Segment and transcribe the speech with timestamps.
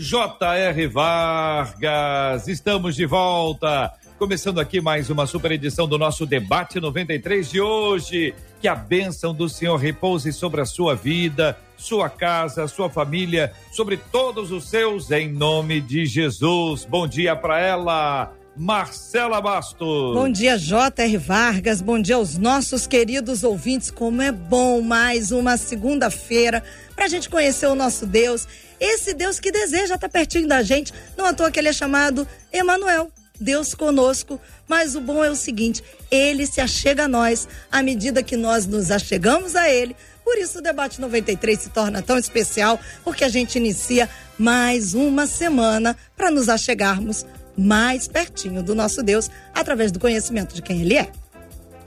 [0.00, 0.86] J.R.
[0.86, 2.48] Vargas.
[2.48, 3.92] Estamos de volta.
[4.18, 8.34] Começando aqui mais uma super edição do nosso debate 93 de hoje.
[8.62, 13.98] Que a bênção do Senhor repouse sobre a sua vida, sua casa, sua família, sobre
[13.98, 16.86] todos os seus, em nome de Jesus.
[16.86, 18.32] Bom dia para ela.
[18.56, 20.14] Marcela Bastos.
[20.14, 21.16] Bom dia, J.R.
[21.16, 21.80] Vargas.
[21.80, 23.90] Bom dia aos nossos queridos ouvintes.
[23.90, 26.62] Como é bom mais uma segunda-feira
[26.94, 28.46] para a gente conhecer o nosso Deus.
[28.78, 30.92] Esse Deus que deseja estar pertinho da gente.
[31.16, 33.10] Não à toa que ele é chamado Emanuel.
[33.40, 34.38] Deus conosco,
[34.68, 38.66] mas o bom é o seguinte: ele se achega a nós à medida que nós
[38.66, 39.96] nos achegamos a ele.
[40.22, 45.26] Por isso o debate 93 se torna tão especial, porque a gente inicia mais uma
[45.26, 47.24] semana para nos achegarmos
[47.60, 51.10] mais pertinho do nosso Deus através do conhecimento de quem ele é.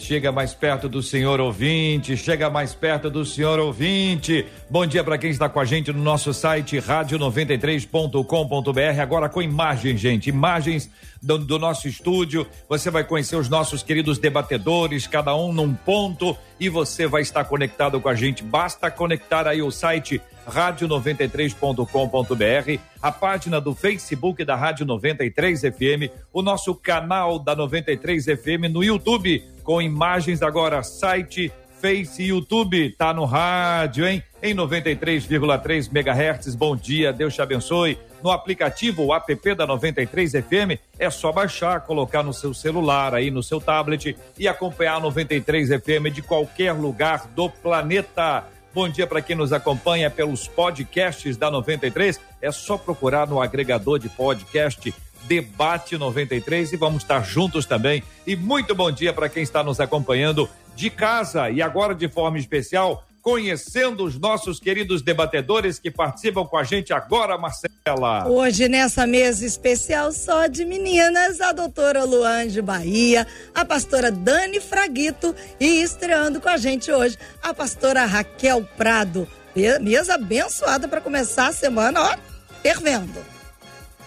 [0.03, 4.45] Chega mais perto do senhor ouvinte, chega mais perto do senhor ouvinte.
[4.69, 9.01] Bom dia para quem está com a gente no nosso site rádio93.com.br.
[9.01, 10.89] Agora com imagens, gente, imagens
[11.21, 12.45] do, do, nosso estúdio.
[12.67, 17.45] Você vai conhecer os nossos queridos debatedores, cada um num ponto, e você vai estar
[17.45, 18.43] conectado com a gente.
[18.43, 26.41] Basta conectar aí o site rádio93.com.br, a página do Facebook da Rádio 93 FM, o
[26.41, 31.51] nosso canal da 93 FM no YouTube, com imagens agora, site,
[31.83, 34.23] Face e YouTube, tá no rádio, hein?
[34.41, 36.55] Em 93,3 MHz.
[36.55, 37.97] Bom dia, Deus te abençoe.
[38.23, 43.29] No aplicativo, o app da 93 FM, é só baixar, colocar no seu celular aí,
[43.29, 48.45] no seu tablet e acompanhar a 93 FM de qualquer lugar do planeta.
[48.73, 52.17] Bom dia para quem nos acompanha pelos podcasts da 93.
[52.41, 58.03] É só procurar no agregador de podcast Debate 93 e vamos estar juntos também.
[58.25, 62.37] E muito bom dia para quem está nos acompanhando de casa e agora de forma
[62.37, 68.27] especial conhecendo os nossos queridos debatedores que participam com a gente agora, Marcela.
[68.27, 75.33] Hoje, nessa mesa especial só de meninas, a doutora Luange Bahia, a pastora Dani Fraguito
[75.57, 79.25] e estreando com a gente hoje, a pastora Raquel Prado.
[79.81, 82.17] Mesa abençoada para começar a semana, ó,
[82.61, 83.32] fervendo.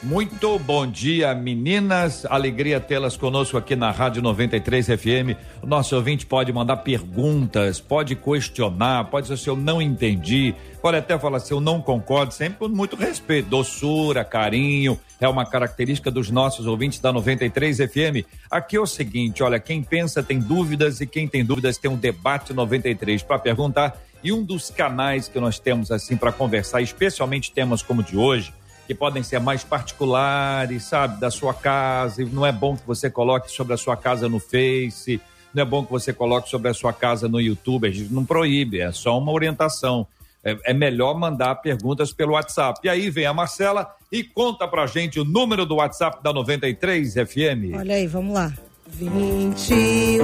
[0.03, 2.27] Muito bom dia, meninas.
[2.27, 5.37] Alegria tê-las conosco aqui na Rádio 93 FM.
[5.63, 10.99] O nosso ouvinte pode mandar perguntas, pode questionar, pode dizer se eu não entendi, pode
[10.99, 13.49] até falar se eu não concordo, sempre com muito respeito.
[13.49, 18.29] Doçura, carinho, é uma característica dos nossos ouvintes da 93 FM.
[18.51, 21.97] Aqui é o seguinte: olha, quem pensa tem dúvidas e quem tem dúvidas tem um
[21.97, 23.97] debate 93 para perguntar.
[24.23, 28.17] E um dos canais que nós temos assim para conversar, especialmente temas como o de
[28.17, 28.53] hoje
[28.87, 32.23] que podem ser mais particulares, sabe, da sua casa.
[32.23, 35.21] E não é bom que você coloque sobre a sua casa no Face,
[35.53, 37.89] não é bom que você coloque sobre a sua casa no YouTube.
[37.89, 40.07] A gente não proíbe, é só uma orientação.
[40.45, 42.79] É, é melhor mandar perguntas pelo WhatsApp.
[42.85, 47.15] E aí vem a Marcela e conta pra gente o número do WhatsApp da 93
[47.15, 47.75] FM.
[47.75, 48.53] Olha aí, vamos lá.
[48.87, 50.23] 21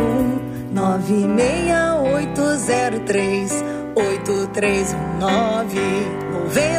[0.73, 3.53] 96803
[3.97, 6.72] 8319 93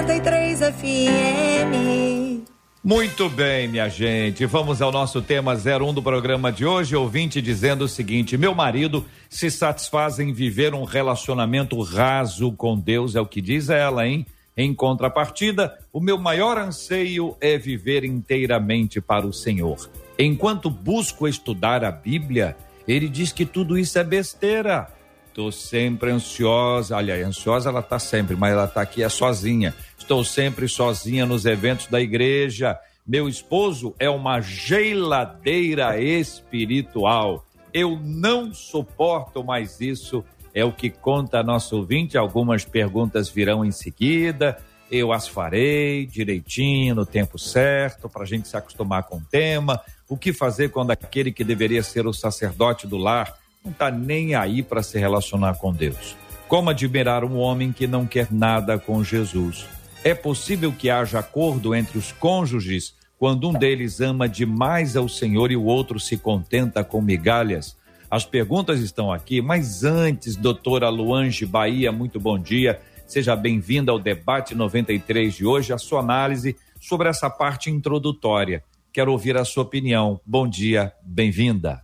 [0.80, 2.44] FM.
[2.84, 4.46] Muito bem, minha gente.
[4.46, 6.96] Vamos ao nosso tema 01 do programa de hoje.
[6.96, 13.16] Ouvinte dizendo o seguinte: Meu marido se satisfaz em viver um relacionamento raso com Deus,
[13.16, 14.26] é o que diz ela, hein?
[14.56, 19.90] Em contrapartida, o meu maior anseio é viver inteiramente para o Senhor.
[20.20, 22.56] Enquanto busco estudar a Bíblia,
[22.88, 24.88] ele diz que tudo isso é besteira.
[25.34, 29.74] Estou sempre ansiosa, aliás, ansiosa ela está sempre, mas ela está aqui é sozinha.
[30.04, 32.78] Estou sempre sozinha nos eventos da igreja.
[33.08, 37.46] Meu esposo é uma geladeira espiritual.
[37.74, 40.22] Eu não suporto mais isso.
[40.54, 42.18] É o que conta nosso ouvinte.
[42.18, 44.60] Algumas perguntas virão em seguida.
[44.92, 49.80] Eu as farei direitinho, no tempo certo, para a gente se acostumar com o tema.
[50.10, 54.36] O que fazer quando aquele que deveria ser o sacerdote do lar não está nem
[54.36, 56.18] aí para se relacionar com Deus.
[56.50, 59.66] Como admirar um homem que não quer nada com Jesus?
[60.06, 65.50] É possível que haja acordo entre os cônjuges quando um deles ama demais ao Senhor
[65.50, 67.78] e o outro se contenta com migalhas?
[68.12, 72.82] As perguntas estão aqui, mas antes, doutora Luange Bahia, muito bom dia.
[73.08, 78.62] Seja bem-vinda ao debate 93 de hoje, a sua análise sobre essa parte introdutória.
[78.92, 80.20] Quero ouvir a sua opinião.
[80.26, 81.82] Bom dia, bem-vinda.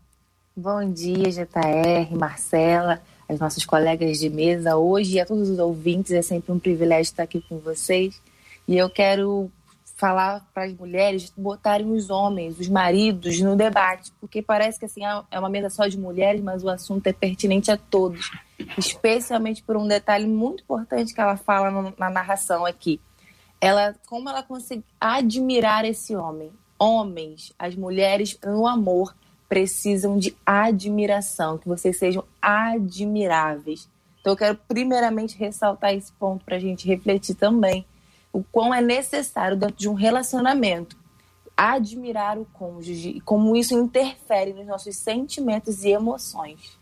[0.53, 6.11] Bom dia, JR, Marcela, as nossas colegas de mesa hoje e a todos os ouvintes.
[6.11, 8.19] É sempre um privilégio estar aqui com vocês.
[8.67, 9.51] E eu quero
[9.95, 15.01] falar para as mulheres botarem os homens, os maridos no debate, porque parece que assim
[15.29, 18.31] é uma mesa só de mulheres, mas o assunto é pertinente a todos,
[18.77, 23.01] especialmente por um detalhe muito importante que ela fala na narração aqui.
[23.59, 26.49] Ela, como ela consegue admirar esse homem,
[26.79, 29.13] homens, as mulheres no amor
[29.49, 33.89] precisam de admiração, que vocês sejam admiráveis.
[34.21, 37.85] Então, eu quero primeiramente ressaltar esse ponto para a gente refletir também
[38.31, 40.95] o quão é necessário dentro de um relacionamento
[41.57, 46.79] admirar o cônjuge e como isso interfere nos nossos sentimentos e emoções.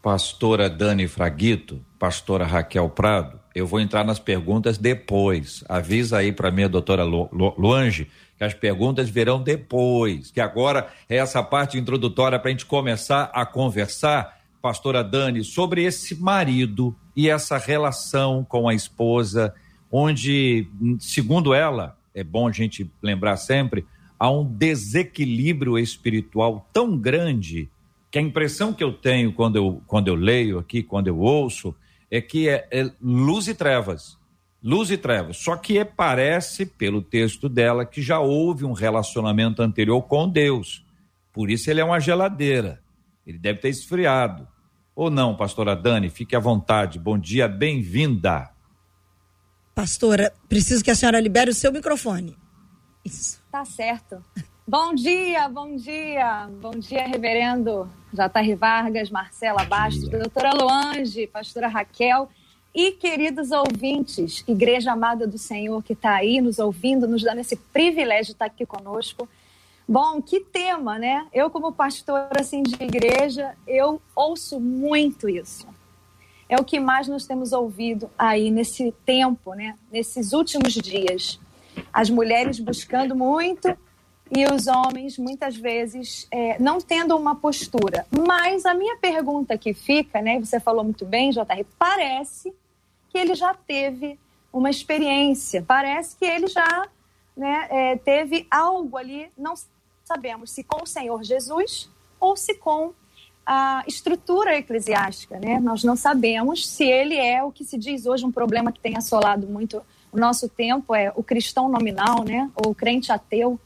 [0.00, 5.62] Pastora Dani Fraguito, pastora Raquel Prado, eu vou entrar nas perguntas depois.
[5.68, 8.08] Avisa aí para mim, a doutora Lu, Lu, Luange,
[8.40, 13.30] que as perguntas virão depois, que agora é essa parte introdutória para a gente começar
[13.34, 19.54] a conversar, pastora Dani, sobre esse marido e essa relação com a esposa,
[19.92, 20.66] onde,
[20.98, 23.84] segundo ela, é bom a gente lembrar sempre,
[24.18, 27.68] há um desequilíbrio espiritual tão grande
[28.10, 31.76] que a impressão que eu tenho quando eu, quando eu leio aqui, quando eu ouço,
[32.10, 34.18] é que é, é luz e trevas
[34.62, 35.38] luz e trevas.
[35.38, 40.84] Só que parece, pelo texto dela, que já houve um relacionamento anterior com Deus.
[41.32, 42.82] Por isso ele é uma geladeira.
[43.26, 44.46] Ele deve ter esfriado.
[44.94, 46.10] Ou não, pastora Dani?
[46.10, 46.98] Fique à vontade.
[46.98, 48.50] Bom dia, bem-vinda.
[49.74, 52.36] Pastora, preciso que a senhora libere o seu microfone.
[53.04, 53.40] Isso.
[53.50, 54.22] Tá certo.
[54.66, 56.48] Bom dia, bom dia.
[56.60, 58.54] Bom dia, reverendo J.R.
[58.56, 62.28] Vargas, Marcela Bastos, doutora Loange, pastora Raquel
[62.74, 67.56] e queridos ouvintes, Igreja Amada do Senhor que está aí nos ouvindo, nos dando esse
[67.56, 69.28] privilégio de estar aqui conosco.
[69.88, 71.26] Bom, que tema, né?
[71.32, 75.66] Eu, como pastora assim, de igreja, eu ouço muito isso.
[76.48, 79.76] É o que mais nós temos ouvido aí nesse tempo, né?
[79.90, 81.40] Nesses últimos dias.
[81.92, 83.76] As mulheres buscando muito
[84.30, 88.06] e os homens, muitas vezes, é, não tendo uma postura.
[88.16, 90.38] Mas a minha pergunta que fica, né?
[90.38, 92.54] Você falou muito bem, JR, parece
[93.10, 94.18] que ele já teve
[94.52, 96.88] uma experiência, parece que ele já
[97.36, 99.54] né, é, teve algo ali, não
[100.04, 102.92] sabemos se com o Senhor Jesus ou se com
[103.46, 105.58] a estrutura eclesiástica, né?
[105.58, 108.96] Nós não sabemos se ele é o que se diz hoje um problema que tem
[108.96, 112.50] assolado muito o nosso tempo é o cristão nominal, né?
[112.56, 113.58] Ou o crente ateu.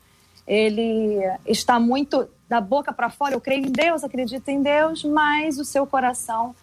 [0.46, 3.34] Ele está muito da boca para fora.
[3.34, 6.54] Eu creio em Deus, acredito em Deus, mas o seu coração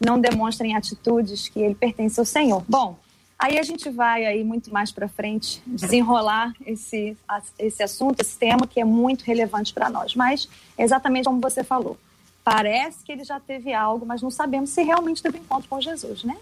[0.00, 2.64] não demonstrem atitudes que ele pertence ao Senhor.
[2.66, 2.98] Bom,
[3.38, 7.16] aí a gente vai aí muito mais para frente desenrolar esse,
[7.58, 10.14] esse assunto, esse tema que é muito relevante para nós.
[10.14, 10.48] Mas
[10.78, 11.98] exatamente como você falou,
[12.42, 16.24] parece que ele já teve algo, mas não sabemos se realmente teve encontro com Jesus,
[16.24, 16.36] né?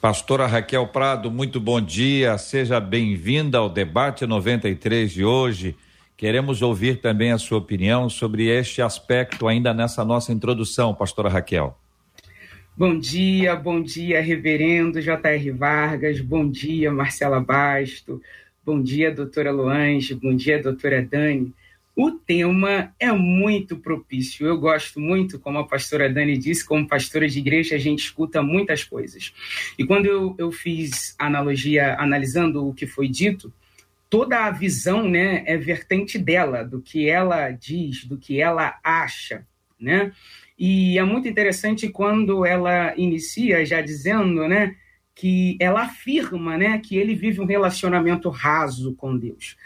[0.00, 2.38] Pastora Raquel Prado, muito bom dia.
[2.38, 5.76] Seja bem-vinda ao debate 93 de hoje.
[6.16, 11.76] Queremos ouvir também a sua opinião sobre este aspecto ainda nessa nossa introdução, pastora Raquel.
[12.78, 15.50] Bom dia, bom dia, reverendo J.R.
[15.50, 18.22] Vargas, bom dia, Marcela Basto,
[18.64, 21.52] bom dia, doutora Luange, bom dia, doutora Dani.
[21.96, 24.46] O tema é muito propício.
[24.46, 28.44] Eu gosto muito, como a pastora Dani disse, como pastora de igreja, a gente escuta
[28.44, 29.34] muitas coisas.
[29.76, 33.52] E quando eu, eu fiz analogia, analisando o que foi dito,
[34.08, 39.44] toda a visão né, é vertente dela, do que ela diz, do que ela acha.
[39.80, 40.12] Né?
[40.58, 44.74] E é muito interessante quando ela inicia já dizendo, né,
[45.14, 49.56] que ela afirma, né, que ele vive um relacionamento raso com Deus.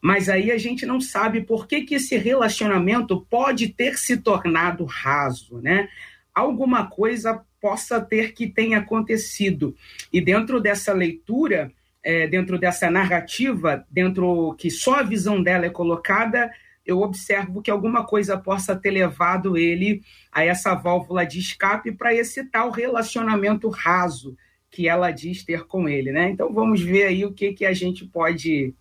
[0.00, 4.84] Mas aí a gente não sabe por que, que esse relacionamento pode ter se tornado
[4.84, 5.88] raso, né?
[6.34, 9.74] Alguma coisa possa ter que tenha acontecido.
[10.12, 11.72] E dentro dessa leitura,
[12.02, 16.50] é, dentro dessa narrativa, dentro que só a visão dela é colocada,
[16.84, 22.14] eu observo que alguma coisa possa ter levado ele a essa válvula de escape para
[22.14, 24.36] esse tal relacionamento raso
[24.70, 26.30] que ela diz ter com ele, né?
[26.30, 28.74] Então vamos ver aí o que, que a gente pode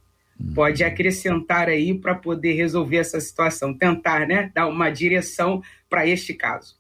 [0.54, 6.34] pode acrescentar aí para poder resolver essa situação, tentar, né, dar uma direção para este
[6.34, 6.76] caso.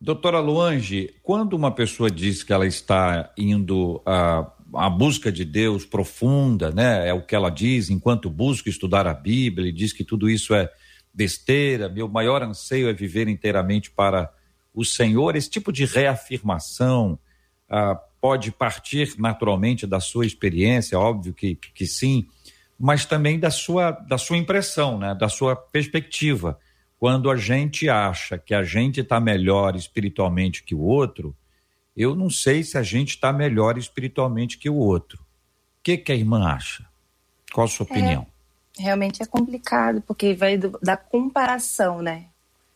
[0.00, 5.84] Doutora Luange, quando uma pessoa diz que ela está indo a a busca de Deus
[5.84, 7.08] profunda, né?
[7.08, 10.54] É o que ela diz, enquanto busca estudar a Bíblia, e diz que tudo isso
[10.54, 10.70] é
[11.12, 14.32] besteira, meu maior anseio é viver inteiramente para
[14.74, 15.36] o Senhor.
[15.36, 17.18] Esse tipo de reafirmação
[17.68, 22.26] ah, pode partir naturalmente da sua experiência, óbvio que, que sim,
[22.78, 25.14] mas também da sua, da sua impressão, né?
[25.14, 26.58] da sua perspectiva.
[26.98, 31.36] Quando a gente acha que a gente está melhor espiritualmente que o outro,
[31.96, 35.18] eu não sei se a gente está melhor espiritualmente que o outro.
[35.20, 36.84] O que, que a irmã acha?
[37.52, 38.26] Qual a sua é, opinião?
[38.76, 42.26] Realmente é complicado, porque vai do, da comparação, né?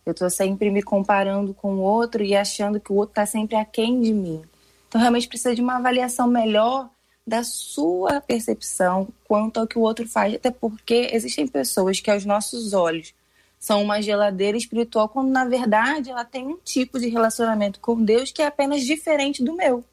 [0.07, 3.57] Eu estou sempre me comparando com o outro e achando que o outro está sempre
[3.57, 4.43] aquém de mim.
[4.89, 6.89] Então, realmente precisa de uma avaliação melhor
[7.27, 12.25] da sua percepção quanto ao que o outro faz, até porque existem pessoas que aos
[12.25, 13.13] nossos olhos
[13.59, 18.31] são uma geladeira espiritual, quando na verdade ela tem um tipo de relacionamento com Deus
[18.31, 19.85] que é apenas diferente do meu.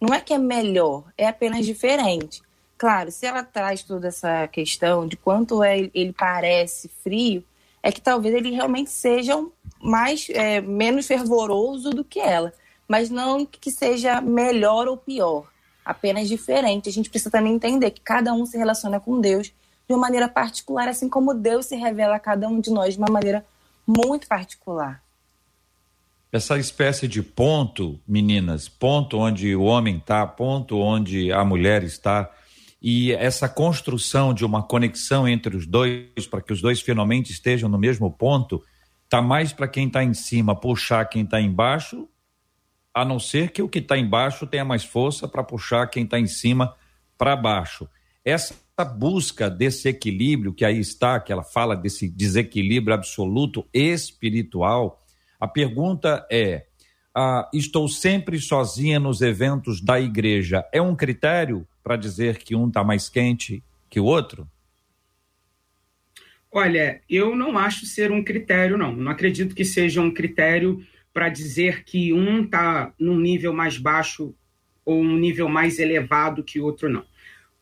[0.00, 2.42] Não é que é melhor, é apenas diferente.
[2.78, 7.44] Claro, se ela traz toda essa questão de quanto é, ele parece frio,
[7.82, 9.34] é que talvez ele realmente seja
[9.80, 12.52] mais é, menos fervoroso do que ela,
[12.88, 15.46] mas não que seja melhor ou pior
[15.84, 16.88] apenas diferente.
[16.88, 19.52] A gente precisa também entender que cada um se relaciona com Deus
[19.88, 23.00] de uma maneira particular, assim como Deus se revela a cada um de nós de
[23.00, 23.44] uma maneira
[23.86, 25.02] muito particular.
[26.30, 32.30] Essa espécie de ponto, meninas, ponto onde o homem está, ponto onde a mulher está,
[32.80, 37.68] e essa construção de uma conexão entre os dois, para que os dois finalmente estejam
[37.68, 38.62] no mesmo ponto,
[39.04, 42.08] está mais para quem está em cima puxar quem está embaixo
[42.94, 46.18] a não ser que o que está embaixo tenha mais força para puxar quem está
[46.18, 46.74] em cima
[47.16, 47.88] para baixo.
[48.24, 55.04] Essa busca desse equilíbrio que aí está, que ela fala desse desequilíbrio absoluto espiritual,
[55.38, 56.66] a pergunta é:
[57.14, 62.68] ah, estou sempre sozinha nos eventos da igreja, é um critério para dizer que um
[62.68, 64.48] está mais quente que o outro?
[66.50, 68.94] Olha, eu não acho ser um critério, não.
[68.94, 74.34] Não acredito que seja um critério para dizer que um está num nível mais baixo
[74.84, 77.04] ou um nível mais elevado que o outro não.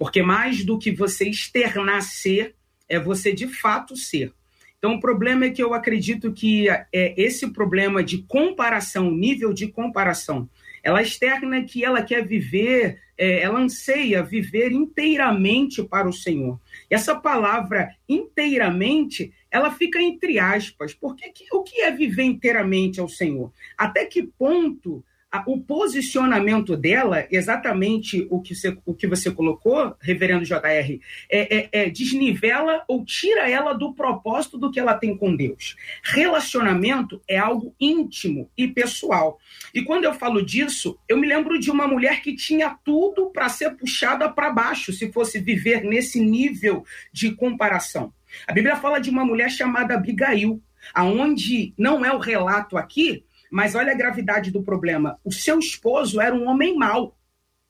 [0.01, 2.55] Porque mais do que você externar ser,
[2.89, 4.33] é você de fato ser.
[4.79, 6.87] Então, o problema é que eu acredito que é,
[7.19, 10.49] esse problema de comparação, nível de comparação,
[10.83, 16.59] ela externa que ela quer viver, é, ela anseia viver inteiramente para o Senhor.
[16.91, 23.01] E essa palavra inteiramente, ela fica entre aspas, porque que, o que é viver inteiramente
[23.01, 23.53] ao Senhor?
[23.77, 25.05] Até que ponto
[25.47, 30.99] o posicionamento dela, exatamente o que você, o que você colocou, reverendo JR, é,
[31.31, 35.77] é, é, desnivela ou tira ela do propósito do que ela tem com Deus.
[36.03, 39.39] Relacionamento é algo íntimo e pessoal.
[39.73, 43.49] E quando eu falo disso, eu me lembro de uma mulher que tinha tudo para
[43.49, 48.13] ser puxada para baixo, se fosse viver nesse nível de comparação.
[48.47, 50.61] A Bíblia fala de uma mulher chamada Abigail,
[50.95, 55.19] aonde não é o relato aqui, mas olha a gravidade do problema.
[55.25, 57.19] O seu esposo era um homem mau,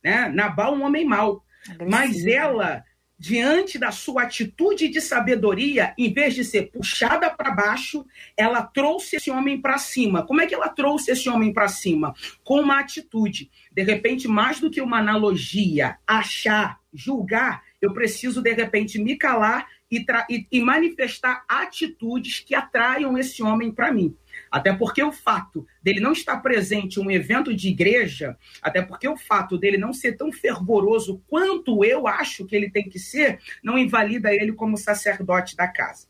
[0.05, 0.29] né?
[0.29, 1.43] Nabal, um homem mau.
[1.89, 2.85] Mas ela,
[3.19, 8.05] diante da sua atitude de sabedoria, em vez de ser puxada para baixo,
[8.37, 10.27] ela trouxe esse homem para cima.
[10.27, 12.15] Como é que ela trouxe esse homem para cima?
[12.45, 13.51] Com uma atitude.
[13.73, 19.67] De repente, mais do que uma analogia, achar, julgar, eu preciso, de repente, me calar
[19.91, 24.15] e, e, e manifestar atitudes que atraiam esse homem para mim.
[24.51, 29.07] Até porque o fato dele não estar presente em um evento de igreja, até porque
[29.07, 33.39] o fato dele não ser tão fervoroso quanto eu acho que ele tem que ser,
[33.63, 36.09] não invalida ele como sacerdote da casa.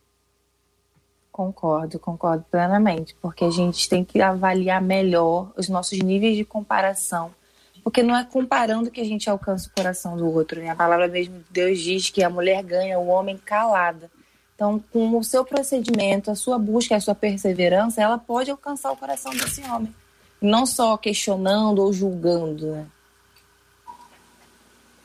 [1.31, 7.33] Concordo, concordo plenamente, porque a gente tem que avaliar melhor os nossos níveis de comparação,
[7.85, 10.71] porque não é comparando que a gente alcança o coração do outro, né?
[10.71, 14.11] A palavra mesmo de Deus diz que a mulher ganha o homem calada.
[14.61, 18.97] Então, com o seu procedimento, a sua busca, a sua perseverança, ela pode alcançar o
[18.97, 19.91] coração desse homem.
[20.39, 22.67] Não só questionando ou julgando.
[22.67, 22.87] Né?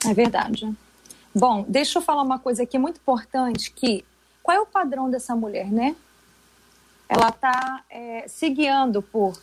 [0.08, 0.70] É verdade.
[1.34, 4.04] Bom, deixa eu falar uma coisa aqui muito importante, que
[4.44, 5.96] qual é o padrão dessa mulher, né?
[7.08, 9.40] Ela está é, se guiando por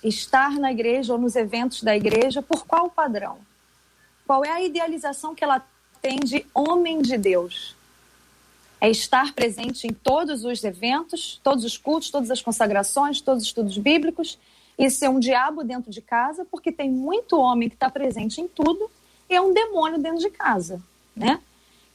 [0.00, 3.38] estar na igreja ou nos eventos da igreja, por qual padrão?
[4.24, 5.60] Qual é a idealização que ela
[6.00, 7.75] tem de homem de Deus?
[8.80, 13.48] É estar presente em todos os eventos, todos os cultos, todas as consagrações, todos os
[13.48, 14.38] estudos bíblicos
[14.78, 18.48] e ser um diabo dentro de casa, porque tem muito homem que está presente em
[18.48, 18.90] tudo
[19.28, 20.80] e é um demônio dentro de casa,
[21.14, 21.40] né?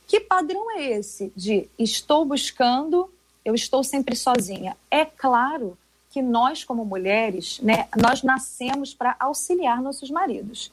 [0.07, 3.09] Que padrão é esse de estou buscando,
[3.45, 4.75] eu estou sempre sozinha?
[4.89, 5.77] É claro
[6.09, 10.71] que nós como mulheres, né, nós nascemos para auxiliar nossos maridos.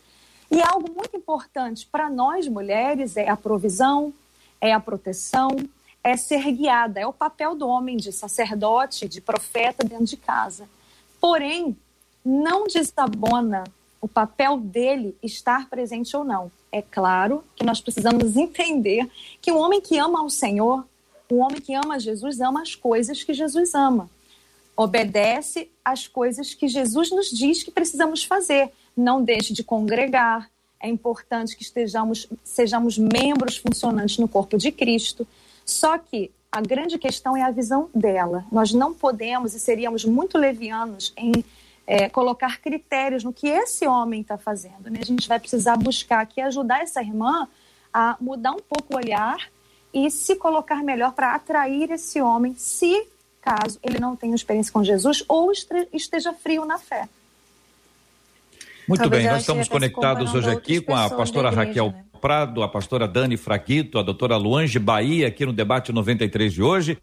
[0.51, 4.13] E algo muito importante para nós mulheres é a provisão,
[4.61, 5.51] é a proteção,
[6.09, 10.69] é ser guiada, é o papel do homem de sacerdote, de profeta dentro de casa.
[11.21, 11.77] Porém,
[12.25, 13.65] não desabona
[14.01, 16.51] o papel dele estar presente ou não.
[16.71, 19.09] É claro que nós precisamos entender
[19.41, 20.87] que o homem que ama ao Senhor,
[21.31, 24.09] o homem que ama Jesus, ama as coisas que Jesus ama.
[24.77, 28.71] Obedece às coisas que Jesus nos diz que precisamos fazer.
[28.97, 30.49] Não deixe de congregar.
[30.81, 35.27] É importante que estejamos, sejamos membros funcionantes no corpo de Cristo.
[35.69, 38.43] Só que a grande questão é a visão dela.
[38.51, 41.45] Nós não podemos e seríamos muito levianos em
[41.87, 44.91] é, colocar critérios no que esse homem está fazendo.
[44.91, 45.01] Né?
[45.03, 47.47] A gente vai precisar buscar aqui ajudar essa irmã
[47.93, 49.51] a mudar um pouco o olhar
[49.93, 53.07] e se colocar melhor para atrair esse homem, se
[53.43, 55.53] caso ele não tenha experiência com Jesus ou
[55.93, 57.11] esteja frio na fé.
[58.87, 62.05] Muito Talvez bem, nós estamos conectados hoje aqui com a pastora igreja, Raquel né?
[62.19, 66.99] Prado, a pastora Dani Fraguito, a doutora Luange Bahia, aqui no debate 93 de hoje.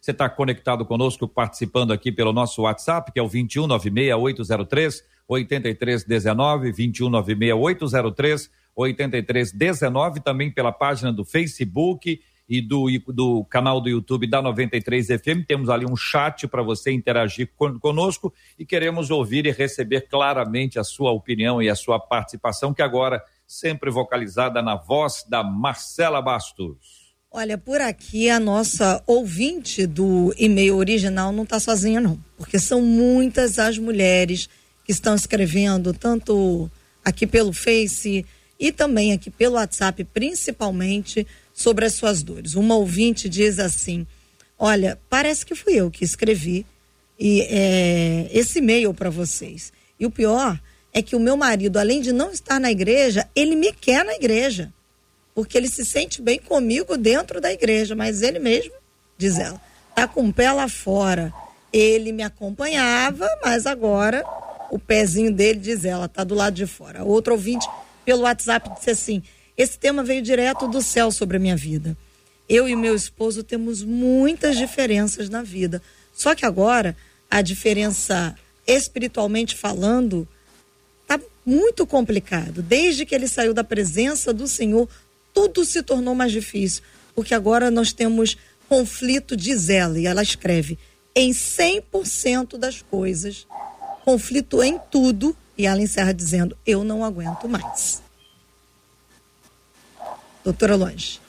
[0.00, 8.50] Você está conectado conosco, participando aqui pelo nosso WhatsApp, que é o 2196803 8319, 2196803
[8.74, 15.44] 8319, também pela página do Facebook e do, do canal do YouTube da 93 FM.
[15.46, 20.84] Temos ali um chat para você interagir conosco e queremos ouvir e receber claramente a
[20.84, 27.14] sua opinião e a sua participação, que agora sempre vocalizada na voz da Marcela Bastos.
[27.30, 32.18] Olha, por aqui a nossa ouvinte do e-mail original não está sozinha, não.
[32.36, 34.48] Porque são muitas as mulheres
[34.84, 36.70] que estão escrevendo, tanto
[37.04, 38.24] aqui pelo Face
[38.58, 42.54] e também aqui pelo WhatsApp, principalmente, sobre as suas dores.
[42.54, 44.06] Uma ouvinte diz assim:
[44.58, 46.64] Olha, parece que fui eu que escrevi
[47.18, 49.72] e, é, esse e-mail para vocês.
[50.00, 50.60] E o pior
[50.96, 54.14] é que o meu marido, além de não estar na igreja, ele me quer na
[54.14, 54.72] igreja
[55.34, 58.72] porque ele se sente bem comigo dentro da igreja, mas ele mesmo,
[59.18, 59.60] diz ela,
[59.94, 61.30] tá com o pé lá fora.
[61.70, 64.24] Ele me acompanhava, mas agora
[64.70, 67.04] o pezinho dele, diz ela, tá do lado de fora.
[67.04, 67.68] Outro ouvinte
[68.02, 69.22] pelo WhatsApp disse assim:
[69.54, 71.94] esse tema veio direto do céu sobre a minha vida.
[72.48, 75.82] Eu e meu esposo temos muitas diferenças na vida.
[76.14, 76.96] Só que agora
[77.30, 78.34] a diferença
[78.66, 80.26] espiritualmente falando
[81.46, 82.60] muito complicado.
[82.60, 84.88] Desde que ele saiu da presença do Senhor,
[85.32, 86.82] tudo se tornou mais difícil,
[87.14, 88.36] porque agora nós temos
[88.68, 90.76] conflito, diz ela, e ela escreve,
[91.14, 93.46] em 100% das coisas,
[94.04, 98.02] conflito em tudo, e ela encerra dizendo: Eu não aguento mais.
[100.44, 101.20] Doutora Longe.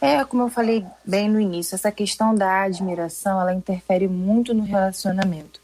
[0.00, 4.64] É, como eu falei bem no início, essa questão da admiração, ela interfere muito no
[4.64, 5.61] relacionamento.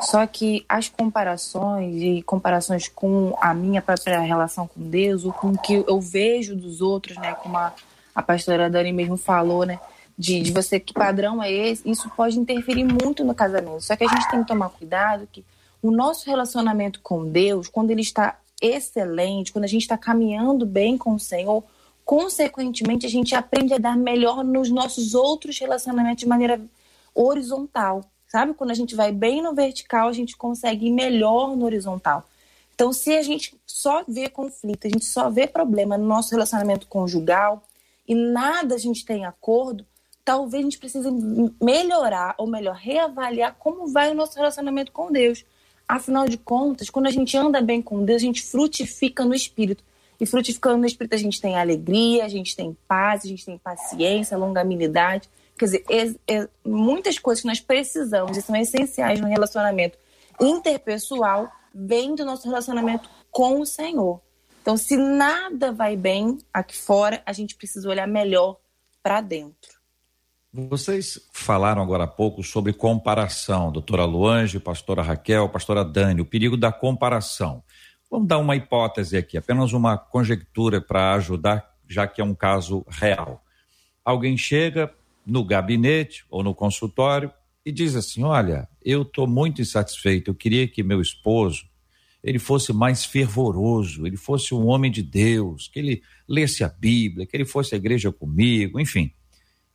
[0.00, 5.48] Só que as comparações e comparações com a minha própria relação com Deus, ou com
[5.48, 7.72] o que eu vejo dos outros, né, como a,
[8.14, 9.78] a pastora Dani mesmo falou, né,
[10.16, 13.80] de, de você, que padrão é esse, isso pode interferir muito no casamento.
[13.80, 15.44] Só que a gente tem que tomar cuidado que
[15.82, 20.96] o nosso relacionamento com Deus, quando ele está excelente, quando a gente está caminhando bem
[20.96, 21.64] com o Senhor,
[22.04, 26.60] consequentemente a gente aprende a dar melhor nos nossos outros relacionamentos de maneira
[27.14, 28.04] horizontal.
[28.32, 28.54] Sabe?
[28.54, 32.26] Quando a gente vai bem no vertical, a gente consegue ir melhor no horizontal.
[32.74, 36.86] Então, se a gente só vê conflito, a gente só vê problema no nosso relacionamento
[36.86, 37.62] conjugal
[38.08, 39.84] e nada a gente tem acordo,
[40.24, 41.10] talvez a gente precise
[41.60, 45.44] melhorar, ou melhor, reavaliar como vai o nosso relacionamento com Deus.
[45.86, 49.84] Afinal de contas, quando a gente anda bem com Deus, a gente frutifica no espírito.
[50.18, 53.58] E frutificando no espírito, a gente tem alegria, a gente tem paz, a gente tem
[53.58, 55.28] paciência, longanimidade.
[55.62, 59.96] Quer dizer, é, é, muitas coisas que nós precisamos e são essenciais no relacionamento
[60.40, 64.20] interpessoal vêm do nosso relacionamento com o Senhor.
[64.60, 68.56] Então, se nada vai bem aqui fora, a gente precisa olhar melhor
[69.04, 69.80] para dentro.
[70.52, 76.56] Vocês falaram agora há pouco sobre comparação, doutora Luange, pastora Raquel, pastora Dani, o perigo
[76.56, 77.62] da comparação.
[78.10, 82.84] Vamos dar uma hipótese aqui, apenas uma conjectura para ajudar, já que é um caso
[82.88, 83.44] real.
[84.04, 84.92] Alguém chega,
[85.26, 87.32] no gabinete ou no consultório
[87.64, 91.70] e diz assim: Olha, eu estou muito insatisfeito, eu queria que meu esposo
[92.22, 97.26] ele fosse mais fervoroso, ele fosse um homem de Deus, que ele lesse a Bíblia,
[97.26, 99.12] que ele fosse à igreja comigo, enfim.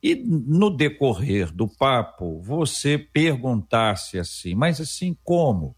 [0.02, 5.76] E no decorrer do papo, você perguntasse assim, mas assim como?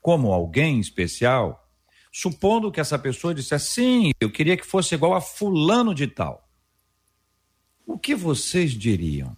[0.00, 1.66] Como alguém especial?
[2.12, 6.46] Supondo que essa pessoa dissesse, sim, eu queria que fosse igual a fulano de tal.
[7.86, 9.36] O que vocês diriam?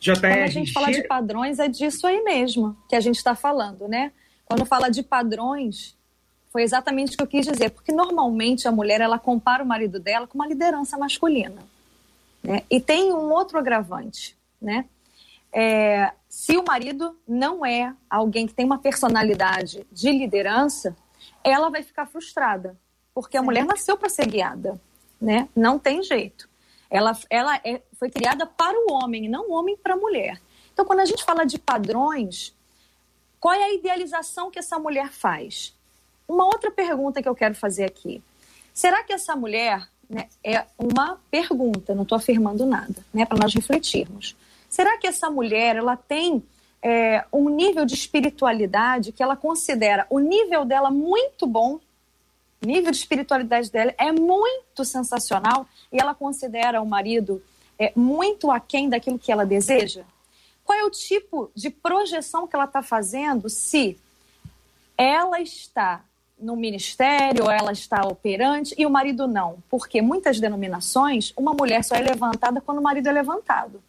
[0.00, 3.34] JR, Quando a gente fala de padrões, é disso aí mesmo que a gente está
[3.34, 4.12] falando, né?
[4.44, 5.96] Quando fala de padrões,
[6.52, 9.98] foi exatamente o que eu quis dizer, porque normalmente a mulher ela compara o marido
[9.98, 11.62] dela com uma liderança masculina,
[12.42, 12.62] né?
[12.70, 14.84] E tem um outro agravante, né?
[15.52, 20.94] é, se o marido não é alguém que tem uma personalidade de liderança,
[21.42, 22.78] ela vai ficar frustrada,
[23.14, 24.78] porque a mulher nasceu para ser guiada,
[25.20, 25.48] né?
[25.54, 26.48] Não tem jeito.
[26.90, 30.40] Ela, ela é, foi criada para o homem, não o homem para a mulher.
[30.72, 32.54] Então, quando a gente fala de padrões,
[33.40, 35.74] qual é a idealização que essa mulher faz?
[36.28, 38.22] Uma outra pergunta que eu quero fazer aqui.
[38.72, 43.52] Será que essa mulher né, é uma pergunta, não estou afirmando nada, né, para nós
[43.52, 44.36] refletirmos.
[44.68, 46.42] Será que essa mulher ela tem
[46.82, 51.80] é, um nível de espiritualidade que ela considera o nível dela muito bom,
[52.64, 57.42] nível de espiritualidade dela é muito sensacional e ela considera o marido
[57.78, 60.04] é, muito aquém daquilo que ela deseja?
[60.64, 63.98] Qual é o tipo de projeção que ela está fazendo se
[64.96, 66.02] ela está
[66.38, 69.58] no ministério, ela está operante e o marido não?
[69.70, 73.82] Porque muitas denominações, uma mulher só é levantada quando o marido é levantado.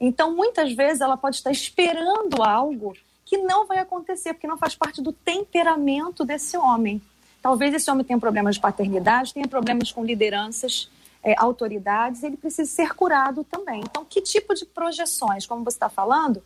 [0.00, 4.74] Então, muitas vezes, ela pode estar esperando algo que não vai acontecer, porque não faz
[4.74, 7.00] parte do temperamento desse homem.
[7.42, 10.90] Talvez esse homem tenha problemas de paternidade, tenha problemas com lideranças,
[11.22, 13.80] é, autoridades, ele precisa ser curado também.
[13.80, 16.42] Então, que tipo de projeções, como você está falando,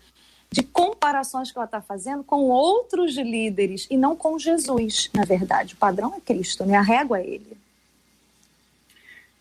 [0.51, 5.75] de comparações que ela está fazendo com outros líderes e não com Jesus, na verdade.
[5.75, 6.77] O padrão é Cristo, né?
[6.77, 7.57] a régua é ele.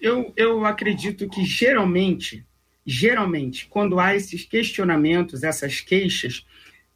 [0.01, 2.45] Eu, eu acredito que geralmente
[2.85, 6.45] geralmente, quando há esses questionamentos, essas queixas,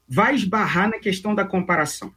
[0.07, 2.13] vai esbarrar na questão da comparação.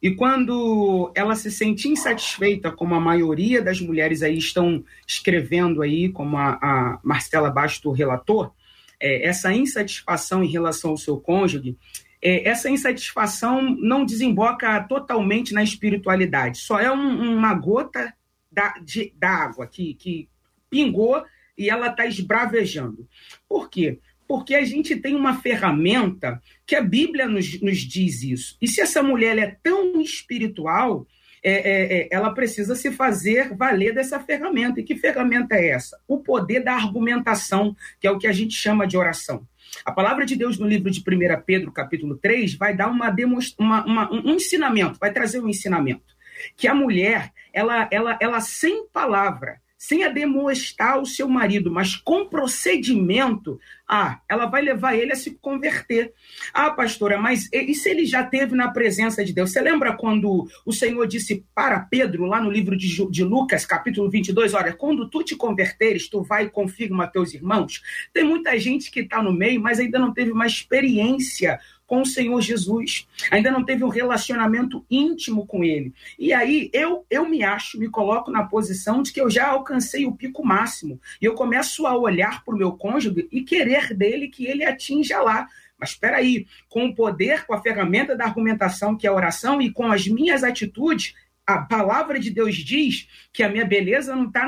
[0.00, 6.08] E quando ela se sente insatisfeita, como a maioria das mulheres aí estão escrevendo aí,
[6.08, 8.52] como a, a Marcela Basto relator,
[9.00, 11.76] é, essa insatisfação em relação ao seu cônjuge,
[12.22, 18.12] é, essa insatisfação não desemboca totalmente na espiritualidade, só é um, uma gota
[18.50, 20.28] da, de, da água que, que
[20.70, 21.24] pingou
[21.56, 23.08] e ela está esbravejando.
[23.48, 23.98] Por quê?
[24.28, 28.56] Porque a gente tem uma ferramenta que a Bíblia nos, nos diz isso.
[28.60, 31.06] E se essa mulher é tão espiritual,
[31.42, 34.80] é, é, é, ela precisa se fazer valer dessa ferramenta.
[34.80, 35.98] E que ferramenta é essa?
[36.06, 39.46] O poder da argumentação, que é o que a gente chama de oração.
[39.84, 43.14] A palavra de Deus no livro de 1 Pedro, capítulo 3, vai dar uma,
[43.58, 46.16] uma, uma, um ensinamento, vai trazer um ensinamento.
[46.56, 51.94] Que a mulher, ela, ela, ela sem palavra, sem a demonstrar o seu marido, mas
[51.94, 56.12] com procedimento, ah, ela vai levar ele a se converter.
[56.52, 59.52] Ah, pastora, mas e se ele já teve na presença de Deus?
[59.52, 64.10] Você lembra quando o Senhor disse para Pedro, lá no livro de, de Lucas, capítulo
[64.10, 67.80] 22, olha, quando tu te converteres, tu vai e confirma teus irmãos?
[68.12, 72.06] Tem muita gente que está no meio, mas ainda não teve uma experiência com o
[72.06, 75.94] Senhor Jesus, ainda não teve um relacionamento íntimo com ele.
[76.18, 80.04] E aí eu eu me acho, me coloco na posição de que eu já alcancei
[80.04, 84.28] o pico máximo e eu começo a olhar para o meu cônjuge e querer dele
[84.28, 85.48] que ele atinja lá.
[85.80, 89.62] Mas espera aí, com o poder, com a ferramenta da argumentação que é a oração
[89.62, 91.14] e com as minhas atitudes,
[91.48, 94.46] a palavra de Deus diz que a minha beleza não está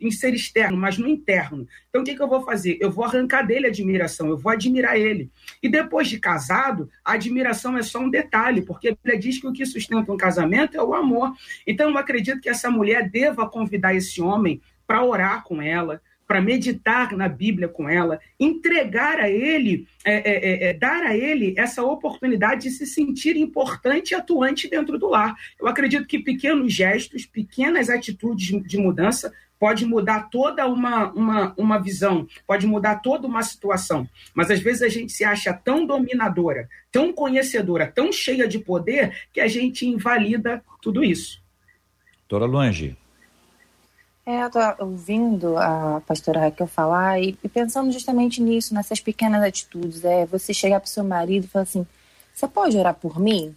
[0.00, 1.68] em ser externo, mas no interno.
[1.90, 2.78] Então, o que, que eu vou fazer?
[2.80, 5.30] Eu vou arrancar dele a admiração, eu vou admirar ele.
[5.62, 9.46] E depois de casado, a admiração é só um detalhe, porque a Bíblia diz que
[9.46, 11.34] o que sustenta um casamento é o amor.
[11.66, 16.00] Então, eu acredito que essa mulher deva convidar esse homem para orar com ela,
[16.32, 21.14] para meditar na Bíblia com ela, entregar a ele, é, é, é, é, dar a
[21.14, 25.36] ele essa oportunidade de se sentir importante e atuante dentro do lar.
[25.60, 31.78] Eu acredito que pequenos gestos, pequenas atitudes de mudança pode mudar toda uma, uma, uma
[31.78, 34.08] visão, pode mudar toda uma situação.
[34.34, 39.26] Mas às vezes a gente se acha tão dominadora, tão conhecedora, tão cheia de poder,
[39.34, 41.42] que a gente invalida tudo isso.
[42.26, 42.96] Doutora Luange.
[44.24, 49.42] É, eu tô ouvindo a pastora Raquel falar e, e, pensando justamente nisso, nessas pequenas
[49.42, 50.04] atitudes.
[50.04, 51.86] É você chegar para o seu marido e falar assim:
[52.32, 53.54] você pode orar por mim?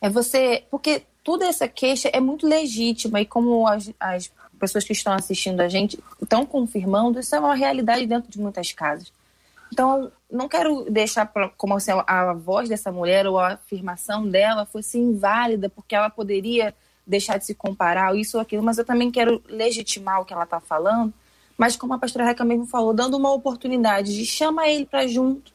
[0.00, 0.64] É você.
[0.70, 5.60] Porque toda essa queixa é muito legítima e como as, as pessoas que estão assistindo
[5.60, 9.12] a gente estão confirmando, isso é uma realidade dentro de muitas casas.
[9.70, 14.64] Então, não quero deixar como se a, a voz dessa mulher ou a afirmação dela
[14.64, 16.74] fosse inválida, porque ela poderia
[17.08, 20.44] deixar de se comparar, isso ou aquilo, mas eu também quero legitimar o que ela
[20.44, 21.12] está falando,
[21.56, 25.50] mas como a pastora Reca mesmo falou, dando uma oportunidade de chamar ele para junto,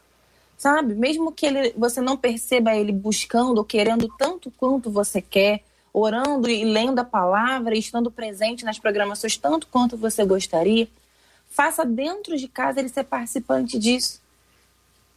[0.57, 0.95] sabe?
[0.95, 5.63] Mesmo que ele, você não perceba ele buscando ou querendo tanto quanto você quer,
[5.93, 10.87] orando e lendo a palavra e estando presente nas programações tanto quanto você gostaria,
[11.47, 14.19] faça dentro de casa ele ser participante disso.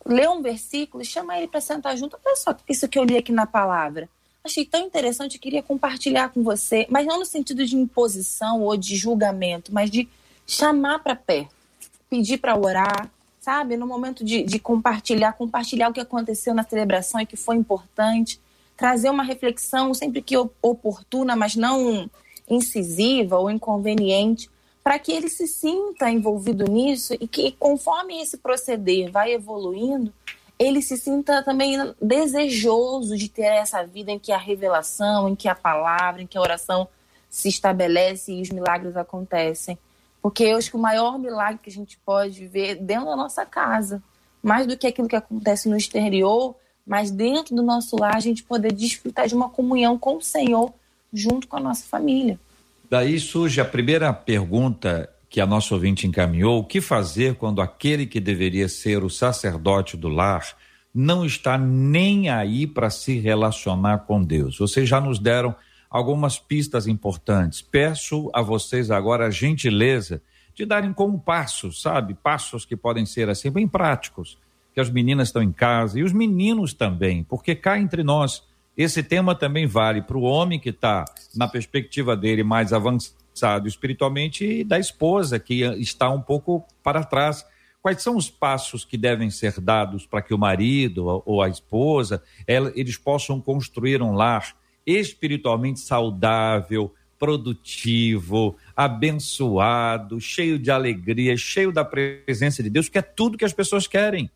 [0.05, 2.19] Lê um versículo, chama ele para sentar junto.
[2.25, 4.09] Olha só isso que eu li aqui na palavra
[4.47, 8.97] achei tão interessante, queria compartilhar com você, mas não no sentido de imposição ou de
[8.97, 10.09] julgamento, mas de
[10.47, 11.55] chamar para perto,
[12.09, 13.77] pedir para orar, sabe?
[13.77, 18.41] No momento de, de compartilhar, compartilhar o que aconteceu na celebração e que foi importante,
[18.77, 22.11] trazer uma reflexão sempre que oportuna, mas não
[22.49, 24.51] incisiva ou inconveniente,
[24.83, 30.13] para que ele se sinta envolvido nisso e que, conforme esse proceder vai evoluindo,
[30.59, 35.49] ele se sinta também desejoso de ter essa vida em que a revelação, em que
[35.49, 36.89] a palavra, em que a oração
[37.29, 39.79] se estabelece e os milagres acontecem.
[40.23, 43.45] Porque eu acho que o maior milagre que a gente pode ver dentro da nossa
[43.45, 44.03] casa,
[44.43, 48.43] mais do que aquilo que acontece no exterior, mas dentro do nosso lar, a gente
[48.43, 50.73] poder desfrutar de uma comunhão com o Senhor
[51.13, 52.39] junto com a nossa família.
[52.89, 58.07] Daí surge a primeira pergunta que a nossa ouvinte encaminhou: o que fazer quando aquele
[58.07, 60.45] que deveria ser o sacerdote do lar
[60.95, 64.59] não está nem aí para se relacionar com Deus?
[64.59, 65.55] Vocês já nos deram
[65.91, 67.63] algumas pistas importantes.
[67.63, 70.23] Peço a vocês agora a gentileza
[70.55, 72.15] de darem como passos, sabe?
[72.15, 74.39] Passos que podem ser assim bem práticos,
[74.73, 78.43] que as meninas estão em casa e os meninos também, porque cá entre nós
[78.77, 82.73] esse tema também vale para o homem que está na perspectiva dele mais
[83.37, 87.45] avançado espiritualmente e da esposa que está um pouco para trás.
[87.83, 92.23] Quais são os passos que devem ser dados para que o marido ou a esposa
[92.49, 102.63] eles possam construir um lar espiritualmente saudável, produtivo, abençoado, cheio de alegria, cheio da presença
[102.63, 104.31] de Deus, que é tudo que as pessoas querem.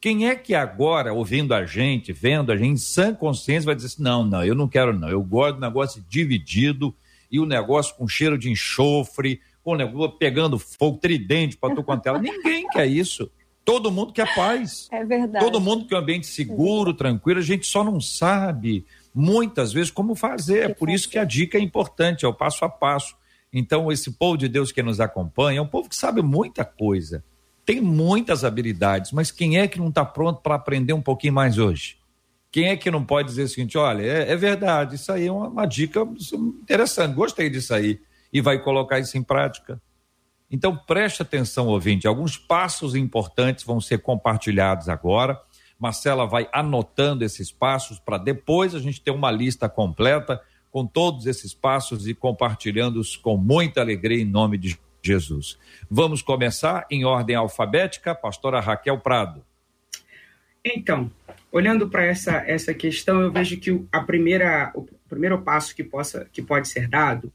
[0.00, 3.88] Quem é que agora, ouvindo a gente, vendo a gente, em sã consciência, vai dizer
[3.88, 5.08] assim: não, não, eu não quero, não.
[5.08, 6.94] Eu gosto do negócio dividido
[7.34, 12.06] e o negócio com cheiro de enxofre, com negócio pegando fogo, tridente para tu quanto
[12.06, 12.16] ela.
[12.16, 13.28] Ninguém quer isso.
[13.64, 14.88] Todo mundo quer paz.
[14.92, 15.44] É verdade.
[15.44, 17.40] Todo mundo quer um ambiente seguro, é tranquilo.
[17.40, 20.70] A gente só não sabe muitas vezes como fazer.
[20.70, 23.16] É por isso que a dica é importante, é o passo a passo.
[23.52, 27.24] Então, esse povo de Deus que nos acompanha é um povo que sabe muita coisa,
[27.66, 31.58] tem muitas habilidades, mas quem é que não está pronto para aprender um pouquinho mais
[31.58, 31.96] hoje?
[32.54, 35.32] Quem é que não pode dizer o seguinte: olha, é, é verdade, isso aí é
[35.32, 36.06] uma, uma dica
[36.62, 38.00] interessante, gostei disso aí,
[38.32, 39.82] e vai colocar isso em prática?
[40.48, 45.40] Então, preste atenção, ouvinte, alguns passos importantes vão ser compartilhados agora
[45.78, 50.40] Marcela vai anotando esses passos para depois a gente ter uma lista completa
[50.70, 55.58] com todos esses passos e compartilhando-os com muita alegria em nome de Jesus.
[55.90, 59.44] Vamos começar em ordem alfabética, pastora Raquel Prado.
[60.64, 61.10] Então,
[61.52, 66.26] olhando para essa, essa questão, eu vejo que a primeira, o primeiro passo que, possa,
[66.32, 67.32] que pode ser dado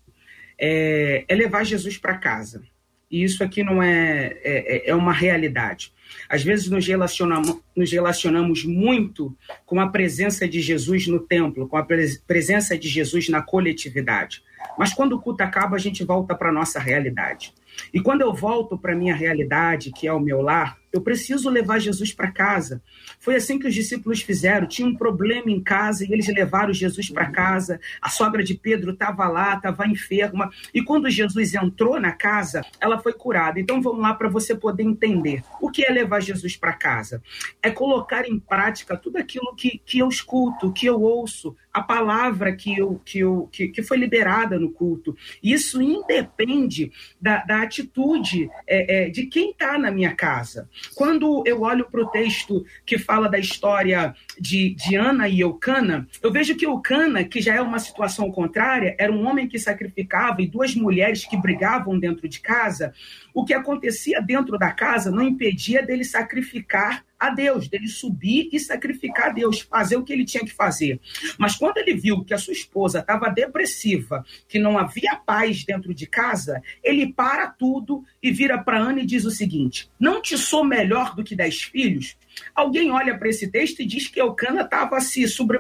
[0.58, 2.64] é, é levar Jesus para casa.
[3.10, 5.94] E isso aqui não é, é, é uma realidade.
[6.28, 11.78] Às vezes nos relacionamos, nos relacionamos muito com a presença de Jesus no templo, com
[11.78, 11.86] a
[12.28, 14.44] presença de Jesus na coletividade.
[14.78, 17.54] Mas quando o culto acaba, a gente volta para a nossa realidade.
[17.94, 21.50] E quando eu volto para a minha realidade, que é o meu lar, eu preciso
[21.50, 22.82] levar Jesus para casa.
[23.20, 24.68] Foi assim que os discípulos fizeram.
[24.68, 27.80] Tinha um problema em casa e eles levaram Jesus para casa.
[28.02, 30.50] A sogra de Pedro estava lá, estava enferma.
[30.74, 33.60] E quando Jesus entrou na casa, ela foi curada.
[33.60, 35.44] Então vamos lá para você poder entender.
[35.62, 37.22] O que é levar Jesus para casa?
[37.62, 42.56] É colocar em prática tudo aquilo que, que eu escuto, que eu ouço, a palavra
[42.56, 45.16] que, eu, que, eu, que, que foi liberada no culto.
[45.42, 50.68] Isso independe da, da atitude é, é, de quem está na minha casa.
[50.96, 56.08] Quando eu olho para o texto que fala da história de, de Ana e Eucana,
[56.22, 60.42] eu vejo que Eucana, que já é uma situação contrária, era um homem que sacrificava
[60.42, 62.94] e duas mulheres que brigavam dentro de casa.
[63.40, 68.60] O que acontecia dentro da casa não impedia dele sacrificar a Deus, dele subir e
[68.60, 71.00] sacrificar a Deus, fazer o que ele tinha que fazer.
[71.38, 75.94] Mas quando ele viu que a sua esposa estava depressiva, que não havia paz dentro
[75.94, 80.38] de casa, ele para tudo e vira para Ana e diz o seguinte: Não te
[80.38, 82.18] sou melhor do que dez filhos?
[82.54, 85.60] Alguém olha para esse texto e diz que Eucana estava se, sobre,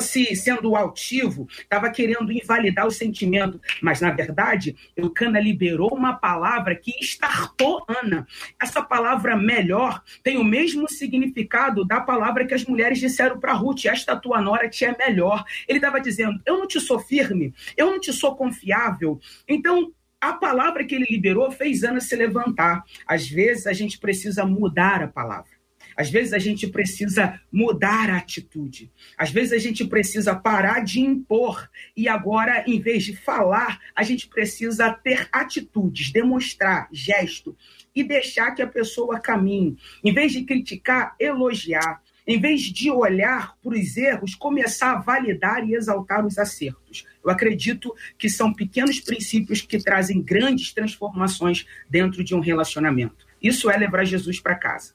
[0.00, 6.74] se sendo altivo, estava querendo invalidar o sentimento, mas na verdade Eucana liberou uma palavra
[6.74, 8.26] que estartou Ana.
[8.60, 13.84] Essa palavra melhor tem o mesmo significado da palavra que as mulheres disseram para Ruth:
[13.86, 15.44] esta tua nora te é melhor.
[15.68, 19.20] Ele estava dizendo: eu não te sou firme, eu não te sou confiável.
[19.48, 22.84] Então a palavra que ele liberou fez Ana se levantar.
[23.06, 25.61] Às vezes a gente precisa mudar a palavra.
[25.96, 28.90] Às vezes a gente precisa mudar a atitude.
[29.16, 34.02] Às vezes a gente precisa parar de impor e agora, em vez de falar, a
[34.02, 37.56] gente precisa ter atitudes, demonstrar gesto
[37.94, 39.76] e deixar que a pessoa caminhe.
[40.02, 42.02] Em vez de criticar, elogiar.
[42.24, 47.04] Em vez de olhar para os erros, começar a validar e exaltar os acertos.
[47.24, 53.26] Eu acredito que são pequenos princípios que trazem grandes transformações dentro de um relacionamento.
[53.42, 54.94] Isso é levar Jesus para casa.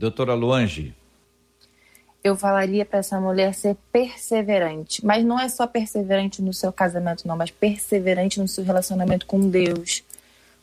[0.00, 0.94] Doutora Luange.
[2.24, 7.28] Eu falaria para essa mulher ser perseverante, mas não é só perseverante no seu casamento,
[7.28, 10.02] não, mas perseverante no seu relacionamento com Deus.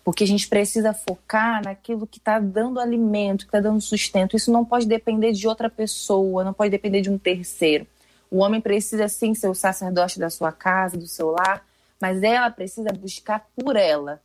[0.04, 4.36] Porque a gente precisa focar naquilo que está dando alimento, que está dando sustento.
[4.36, 7.86] Isso não pode depender de outra pessoa, não pode depender de um terceiro.
[8.32, 11.64] O homem precisa sim ser o sacerdote da sua casa, do seu lar,
[12.02, 14.20] mas ela precisa buscar por ela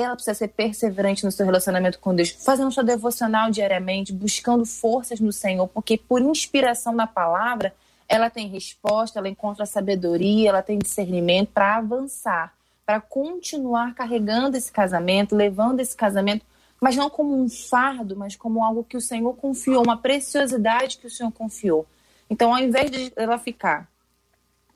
[0.00, 5.20] ela precisa ser perseverante no seu relacionamento com Deus, fazendo sua devocional diariamente, buscando forças
[5.20, 7.74] no Senhor, porque por inspiração da palavra,
[8.08, 14.70] ela tem resposta, ela encontra sabedoria, ela tem discernimento para avançar, para continuar carregando esse
[14.70, 16.44] casamento, levando esse casamento,
[16.80, 21.06] mas não como um fardo, mas como algo que o Senhor confiou, uma preciosidade que
[21.06, 21.86] o Senhor confiou.
[22.28, 23.88] Então, ao invés de ela ficar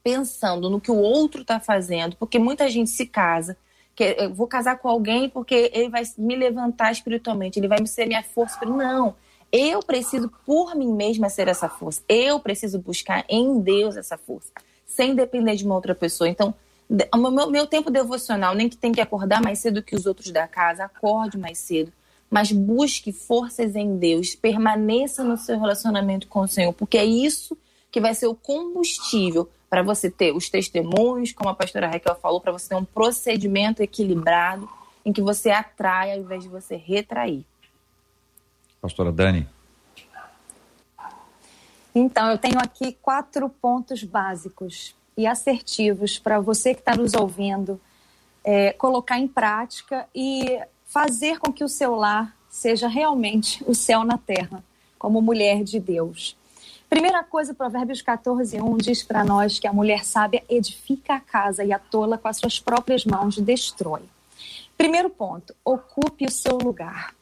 [0.03, 3.57] pensando no que o outro está fazendo, porque muita gente se casa
[3.97, 8.07] que eu vou casar com alguém porque ele vai me levantar espiritualmente, ele vai ser
[8.07, 8.63] minha força.
[8.67, 9.17] Não,
[9.51, 12.03] eu preciso por mim mesma ser essa força.
[12.07, 14.53] Eu preciso buscar em Deus essa força,
[14.85, 16.29] sem depender de uma outra pessoa.
[16.29, 16.55] Então,
[17.17, 20.47] meu, meu tempo devocional, nem que tem que acordar mais cedo que os outros da
[20.47, 21.91] casa, acorde mais cedo,
[22.29, 27.57] mas busque forças em Deus, permaneça no seu relacionamento com o Senhor, porque é isso
[27.91, 32.41] que vai ser o combustível para você ter os testemunhos, como a pastora Raquel falou,
[32.41, 34.69] para você ter um procedimento equilibrado
[35.05, 37.45] em que você atrai ao invés de você retrair.
[38.81, 39.49] Pastora Dani.
[41.95, 47.81] Então, eu tenho aqui quatro pontos básicos e assertivos para você que está nos ouvindo
[48.45, 54.05] é, colocar em prática e fazer com que o seu lar seja realmente o céu
[54.05, 54.63] na terra,
[54.99, 56.37] como mulher de Deus.
[56.89, 61.65] Primeira coisa, Provérbios 14, 1 diz para nós que a mulher sábia edifica a casa
[61.65, 64.03] e a tola com as suas próprias mãos destrói.
[64.79, 67.15] Primeiro ponto, ocupe o seu lugar.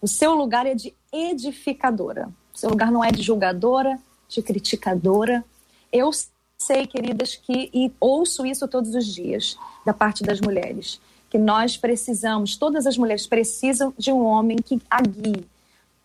[0.00, 2.30] O seu lugar é de edificadora.
[2.54, 5.44] O seu lugar não é de julgadora, de criticadora.
[5.92, 6.10] Eu
[6.56, 11.76] sei, queridas, que e ouço isso todos os dias da parte das mulheres, que nós
[11.76, 15.46] precisamos, todas as mulheres precisam de um homem que a guie.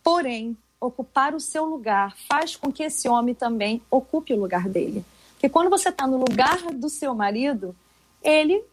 [0.04, 5.06] Porém, ocupar o seu lugar faz com que esse homem também ocupe o lugar dele.
[5.34, 7.76] Porque quando você está no lugar do seu marido,
[8.22, 8.64] ele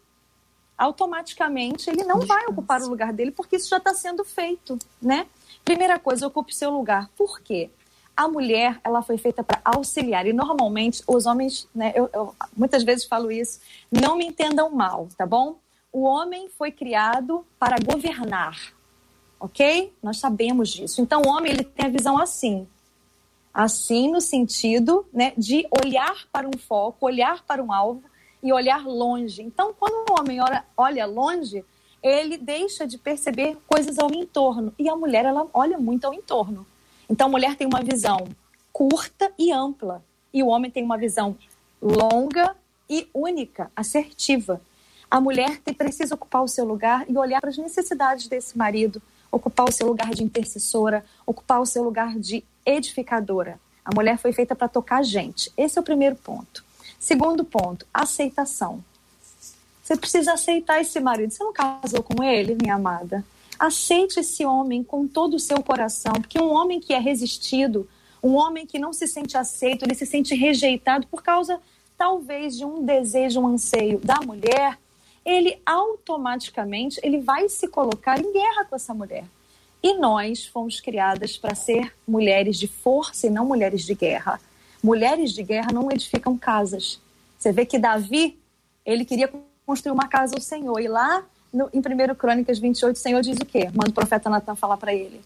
[0.77, 5.27] automaticamente ele não vai ocupar o lugar dele porque isso já está sendo feito, né?
[5.63, 7.09] Primeira coisa, ocupe o seu lugar.
[7.15, 7.69] Por quê?
[8.15, 11.91] A mulher, ela foi feita para auxiliar e normalmente os homens, né?
[11.95, 13.59] Eu, eu muitas vezes falo isso.
[13.91, 15.57] Não me entendam mal, tá bom?
[15.91, 18.73] O homem foi criado para governar,
[19.43, 19.93] ok?
[20.01, 21.01] Nós sabemos disso.
[21.01, 22.65] Então, o homem ele tem a visão assim,
[23.53, 28.01] assim no sentido né, de olhar para um foco, olhar para um alvo
[28.41, 29.41] e olhar longe.
[29.41, 30.37] Então, quando o homem
[30.77, 31.65] olha longe,
[32.01, 36.65] ele deixa de perceber coisas ao entorno e a mulher ela olha muito ao entorno.
[37.09, 38.25] Então, a mulher tem uma visão
[38.71, 40.01] curta e ampla
[40.33, 41.35] e o homem tem uma visão
[41.81, 42.55] longa
[42.89, 44.61] e única, assertiva.
[45.11, 49.01] A mulher tem, precisa ocupar o seu lugar e olhar para as necessidades desse marido,
[49.33, 53.59] ocupar o seu lugar de intercessora, ocupar o seu lugar de edificadora.
[53.83, 55.51] A mulher foi feita para tocar gente.
[55.57, 56.63] Esse é o primeiro ponto.
[56.99, 58.83] Segundo ponto, aceitação.
[59.81, 61.33] Você precisa aceitar esse marido.
[61.33, 63.25] Você não casou com ele, minha amada?
[63.59, 67.89] Aceite esse homem com todo o seu coração, porque um homem que é resistido,
[68.21, 71.59] um homem que não se sente aceito, ele se sente rejeitado por causa,
[71.97, 74.77] talvez, de um desejo, um anseio da mulher,
[75.25, 79.25] ele automaticamente ele vai se colocar em guerra com essa mulher.
[79.81, 84.39] E nós fomos criadas para ser mulheres de força e não mulheres de guerra.
[84.81, 87.01] Mulheres de guerra não edificam casas.
[87.37, 88.39] Você vê que Davi,
[88.85, 89.29] ele queria
[89.65, 90.79] construir uma casa ao Senhor.
[90.79, 93.69] E lá no, em 1 Crônicas 28, o Senhor diz o quê?
[93.73, 95.21] Manda o profeta Natan falar para ele: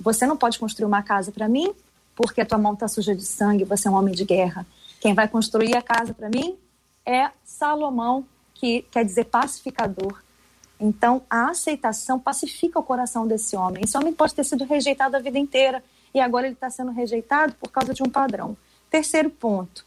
[0.00, 1.72] Você não pode construir uma casa para mim,
[2.14, 4.66] porque a tua mão está suja de sangue, você é um homem de guerra.
[5.00, 6.56] Quem vai construir a casa para mim
[7.04, 8.24] é Salomão,
[8.58, 10.22] que quer dizer pacificador.
[10.78, 13.84] Então, a aceitação pacifica o coração desse homem.
[13.84, 15.82] Esse homem pode ter sido rejeitado a vida inteira
[16.14, 18.56] e agora ele está sendo rejeitado por causa de um padrão.
[18.90, 19.84] Terceiro ponto,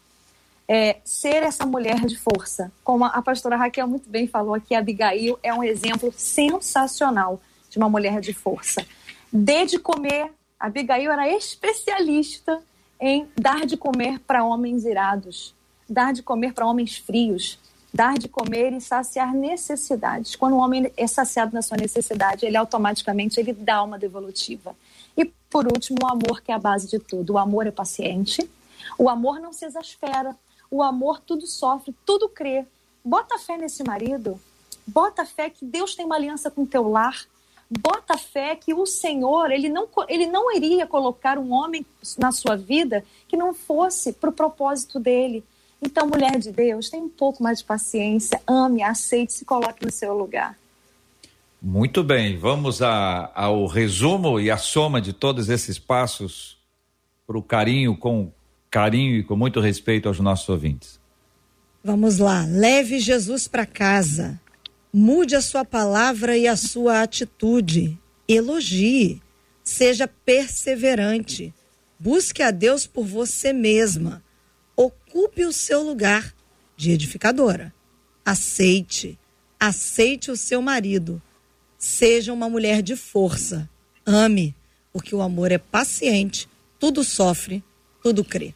[0.72, 2.70] é ser essa mulher de força.
[2.84, 7.88] Como a pastora Raquel muito bem falou aqui, Abigail é um exemplo sensacional de uma
[7.88, 8.86] mulher de força.
[9.32, 10.32] Dê de comer.
[10.58, 12.62] Abigail era especialista
[13.00, 15.54] em dar de comer para homens irados,
[15.88, 17.58] dar de comer para homens frios,
[17.92, 20.36] dar de comer e saciar necessidades.
[20.36, 24.74] Quando o homem é saciado na sua necessidade, ele automaticamente ele dá uma devolutiva.
[25.16, 27.34] E por último, o amor que é a base de tudo.
[27.34, 28.48] O amor é paciente.
[28.96, 30.36] O amor não se exaspera.
[30.70, 32.64] O amor tudo sofre, tudo crê.
[33.04, 34.40] Bota fé nesse marido.
[34.86, 37.26] Bota fé que Deus tem uma aliança com teu lar.
[37.68, 41.84] Bota fé que o Senhor, ele não, ele não iria colocar um homem
[42.18, 45.44] na sua vida que não fosse para o propósito dele.
[45.82, 49.90] Então, mulher de Deus, tenha um pouco mais de paciência, ame, aceite, se coloque no
[49.90, 50.58] seu lugar.
[51.62, 56.58] Muito bem, vamos a, ao resumo e a soma de todos esses passos
[57.26, 58.32] para o carinho, com
[58.70, 61.00] carinho e com muito respeito aos nossos ouvintes.
[61.82, 64.40] Vamos lá, leve Jesus para casa.
[64.92, 67.98] Mude a sua palavra e a sua atitude.
[68.28, 69.22] Elogie.
[69.62, 71.54] Seja perseverante.
[71.98, 74.22] Busque a Deus por você mesma.
[74.80, 76.32] Ocupe o seu lugar
[76.74, 77.70] de edificadora.
[78.24, 79.18] Aceite.
[79.60, 81.20] Aceite o seu marido.
[81.76, 83.68] Seja uma mulher de força.
[84.06, 84.56] Ame,
[84.90, 87.62] porque o amor é paciente, tudo sofre,
[88.02, 88.54] tudo crê.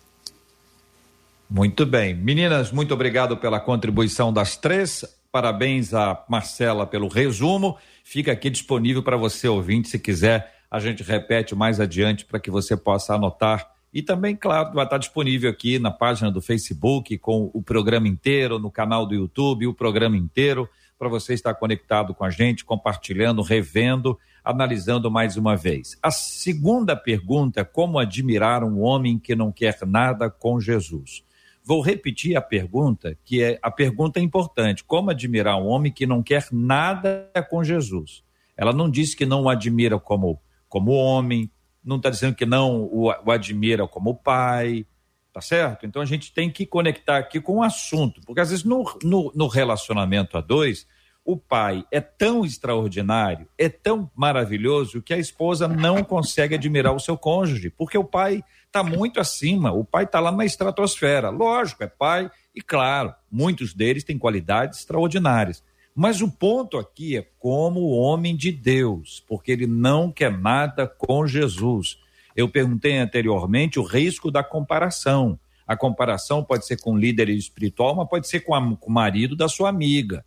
[1.51, 2.15] Muito bem.
[2.15, 5.05] Meninas, muito obrigado pela contribuição das três.
[5.31, 7.77] Parabéns a Marcela pelo resumo.
[8.03, 10.55] Fica aqui disponível para você ouvinte, se quiser.
[10.71, 13.74] A gente repete mais adiante para que você possa anotar.
[13.95, 18.59] E também, claro, vai estar disponível aqui na página do Facebook com o programa inteiro,
[18.59, 20.69] no canal do YouTube, o programa inteiro,
[20.99, 25.97] para você estar conectado com a gente, compartilhando, revendo, analisando mais uma vez.
[26.03, 31.23] A segunda pergunta é como admirar um homem que não quer nada com Jesus.
[31.63, 36.05] Vou repetir a pergunta, que é a pergunta é importante: como admirar um homem que
[36.05, 38.25] não quer nada com Jesus?
[38.57, 41.49] Ela não diz que não o admira como, como homem,
[41.85, 44.87] não está dizendo que não o, o admira como pai,
[45.33, 45.85] tá certo?
[45.85, 49.33] Então a gente tem que conectar aqui com o assunto, porque às vezes no, no,
[49.35, 50.87] no relacionamento a dois,
[51.25, 57.01] o pai é tão extraordinário, é tão maravilhoso que a esposa não consegue admirar o
[57.01, 61.31] seu cônjuge, porque o pai está muito acima, o pai está lá na estratosfera.
[61.31, 65.65] Lógico, é pai, e claro, muitos deles têm qualidades extraordinárias.
[65.95, 71.27] Mas o ponto aqui é como homem de Deus, porque ele não quer nada com
[71.27, 71.99] Jesus.
[72.35, 75.39] Eu perguntei anteriormente o risco da comparação.
[75.67, 78.93] A comparação pode ser com o líder espiritual, mas pode ser com, a, com o
[78.93, 80.25] marido da sua amiga.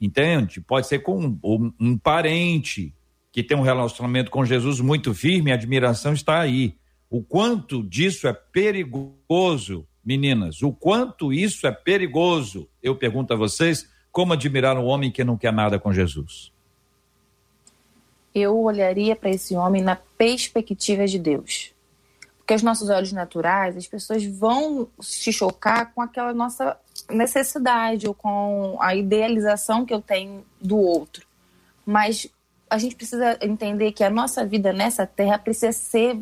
[0.00, 0.60] Entende?
[0.60, 2.94] Pode ser com um, um parente
[3.32, 6.76] que tem um relacionamento com Jesus muito firme, a admiração está aí.
[7.10, 12.68] O quanto disso é perigoso, meninas, o quanto isso é perigoso.
[12.82, 16.52] Eu pergunto a vocês, como admirar um homem que não quer nada com Jesus?
[18.34, 21.72] Eu olharia para esse homem na perspectiva de Deus.
[22.38, 26.78] Porque aos nossos olhos naturais, as pessoas vão se chocar com aquela nossa
[27.10, 31.26] necessidade ou com a idealização que eu tenho do outro.
[31.84, 32.26] Mas
[32.70, 36.18] a gente precisa entender que a nossa vida nessa terra precisa ser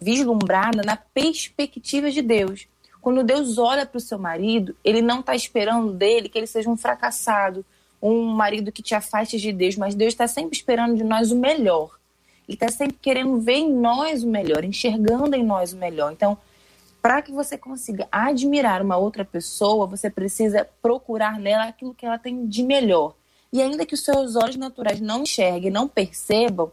[0.00, 2.66] vislumbrada na perspectiva de Deus.
[3.06, 6.68] Quando Deus olha para o seu marido, ele não está esperando dele que ele seja
[6.68, 7.64] um fracassado,
[8.02, 11.36] um marido que te afaste de Deus, mas Deus está sempre esperando de nós o
[11.36, 12.00] melhor.
[12.48, 16.10] Ele está sempre querendo ver em nós o melhor, enxergando em nós o melhor.
[16.10, 16.36] Então,
[17.00, 22.18] para que você consiga admirar uma outra pessoa, você precisa procurar nela aquilo que ela
[22.18, 23.14] tem de melhor.
[23.52, 26.72] E ainda que os seus olhos naturais não enxerguem, não percebam,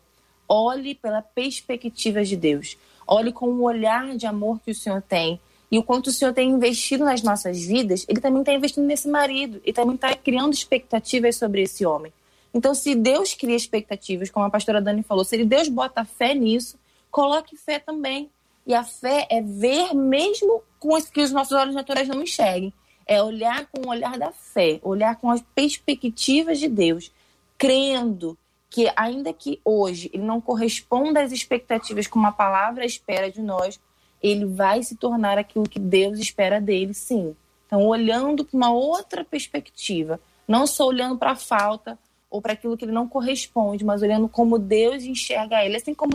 [0.49, 2.75] olhe pela perspectiva de Deus.
[3.05, 5.39] Olhe com o olhar de amor que o Senhor tem.
[5.73, 9.07] E o quanto o Senhor tem investido nas nossas vidas, Ele também está investindo nesse
[9.07, 9.59] marido.
[9.65, 12.13] E também está criando expectativas sobre esse homem.
[12.53, 16.77] Então, se Deus cria expectativas, como a pastora Dani falou, se Deus bota fé nisso,
[17.09, 18.29] coloque fé também.
[18.67, 22.71] E a fé é ver mesmo com que os nossos olhos naturais não enxerguem.
[23.07, 27.11] É olhar com o olhar da fé, olhar com as perspectivas de Deus,
[27.57, 28.37] crendo
[28.69, 33.79] que ainda que hoje ele não corresponda às expectativas como a palavra espera de nós,
[34.23, 37.35] ele vai se tornar aquilo que Deus espera dele, sim.
[37.67, 41.99] Então, olhando para uma outra perspectiva, não só olhando para a falta
[42.29, 46.13] ou para aquilo que ele não corresponde, mas olhando como Deus enxerga ele, assim como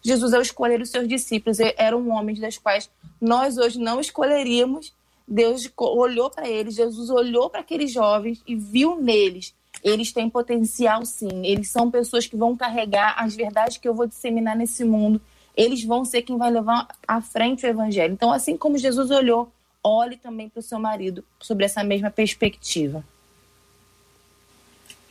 [0.00, 2.88] Jesus ao escolher os seus discípulos, eram homens das quais
[3.20, 4.94] nós hoje não escolheríamos.
[5.26, 9.52] Deus olhou para eles, Jesus olhou para aqueles jovens e viu neles
[9.82, 11.44] eles têm potencial sim.
[11.44, 15.20] Eles são pessoas que vão carregar as verdades que eu vou disseminar nesse mundo.
[15.58, 18.14] Eles vão ser quem vai levar à frente o evangelho.
[18.14, 19.52] Então, assim como Jesus olhou,
[19.82, 23.04] olhe também para o seu marido sobre essa mesma perspectiva.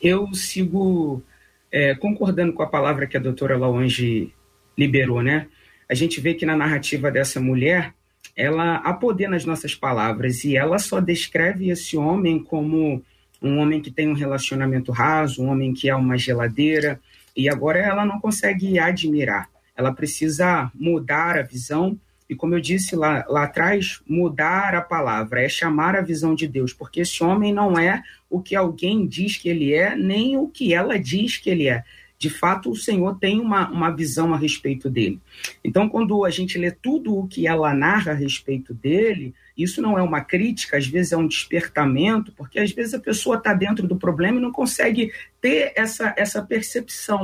[0.02, 1.22] Eu sigo
[1.70, 4.34] é, concordando com a palavra que a doutora Laonge
[4.78, 5.48] liberou, né?
[5.90, 7.94] A gente vê que na narrativa dessa mulher,
[8.34, 13.04] ela poder nas nossas palavras e ela só descreve esse homem como
[13.42, 17.02] um homem que tem um relacionamento raso, um homem que é uma geladeira,
[17.36, 19.50] e agora ela não consegue admirar.
[19.78, 21.98] Ela precisa mudar a visão
[22.30, 26.46] E como eu disse lá, lá atrás, mudar a palavra, é chamar a visão de
[26.46, 30.50] Deus, porque esse homem não é o que alguém diz que ele é, nem o
[30.50, 31.86] que ela diz que ele é
[32.20, 35.20] de fato o Senhor tem uma, uma visão a respeito dele.
[35.64, 39.98] Então, quando a gente lê tudo o que ela narra a respeito dele, isso não
[39.98, 43.88] é uma crítica, às vezes é um despertamento, porque às vezes a pessoa está dentro
[43.88, 47.24] do problema e não consegue ter essa, essa percepção.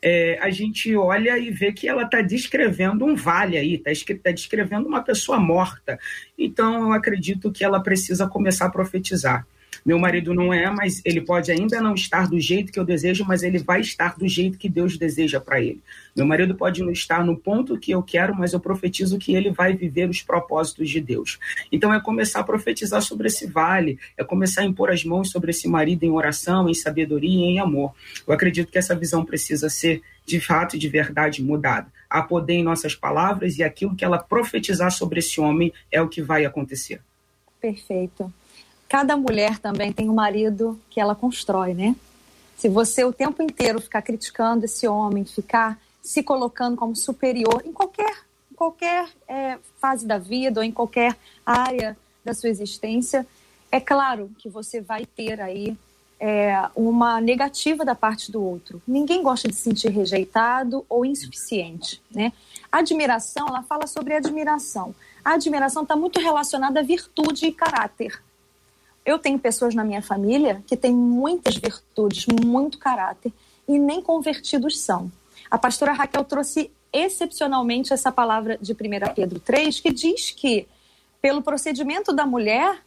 [0.00, 3.90] É, a gente olha e vê que ela está descrevendo um vale aí, está
[4.22, 5.98] tá descrevendo uma pessoa morta.
[6.36, 9.46] Então, eu acredito que ela precisa começar a profetizar.
[9.84, 13.24] Meu marido não é, mas ele pode ainda não estar do jeito que eu desejo,
[13.26, 15.82] mas ele vai estar do jeito que Deus deseja para ele.
[16.14, 19.50] Meu marido pode não estar no ponto que eu quero, mas eu profetizo que ele
[19.50, 21.38] vai viver os propósitos de Deus.
[21.70, 25.50] Então é começar a profetizar sobre esse vale, é começar a impor as mãos sobre
[25.50, 27.92] esse marido em oração, em sabedoria e em amor.
[28.26, 31.88] Eu acredito que essa visão precisa ser de fato e de verdade mudada.
[32.08, 36.08] Há poder em nossas palavras e aquilo que ela profetizar sobre esse homem é o
[36.08, 37.00] que vai acontecer.
[37.60, 38.32] Perfeito
[38.92, 41.96] cada mulher também tem um marido que ela constrói, né?
[42.58, 47.72] Se você o tempo inteiro ficar criticando esse homem, ficar se colocando como superior em
[47.72, 48.14] qualquer,
[48.54, 53.26] qualquer é, fase da vida ou em qualquer área da sua existência,
[53.70, 55.74] é claro que você vai ter aí
[56.20, 58.82] é, uma negativa da parte do outro.
[58.86, 62.30] Ninguém gosta de se sentir rejeitado ou insuficiente, né?
[62.70, 64.94] Admiração, ela fala sobre admiração.
[65.24, 68.20] A admiração está muito relacionada a virtude e caráter.
[69.04, 73.32] Eu tenho pessoas na minha família que têm muitas virtudes, muito caráter,
[73.66, 75.10] e nem convertidos são.
[75.50, 78.76] A pastora Raquel trouxe excepcionalmente essa palavra de 1
[79.14, 80.68] Pedro 3, que diz que,
[81.20, 82.82] pelo procedimento da mulher,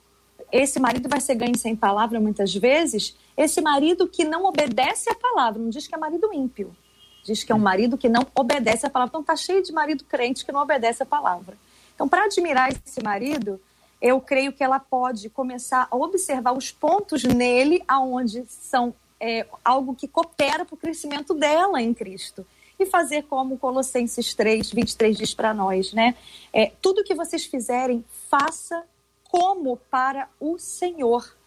[0.52, 3.16] esse marido vai ser ganho sem palavra muitas vezes.
[3.36, 6.76] Esse marido que não obedece à palavra, não diz que é marido ímpio,
[7.24, 9.10] diz que é um marido que não obedece à palavra.
[9.10, 11.58] Então, está cheio de marido crente que não obedece à palavra.
[11.94, 13.60] Então, para admirar esse marido,
[14.02, 19.96] eu creio que ela pode começar a observar os pontos nele aonde são é, algo
[19.96, 22.46] que coopera para o crescimento dela em Cristo.
[22.78, 26.14] E fazer como Colossenses 3, 23 diz para nós, né?
[26.52, 28.84] É, tudo que vocês fizerem, faça
[29.30, 31.38] como para o Senhor.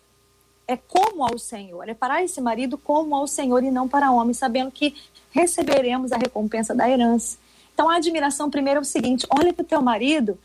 [0.66, 1.86] É como ao Senhor.
[1.88, 4.94] É para esse marido como ao Senhor e não para homem, sabendo que
[5.30, 7.38] receberemos a recompensa da herança.
[7.74, 10.38] Então a admiração primeiro é o seguinte: olha para o teu marido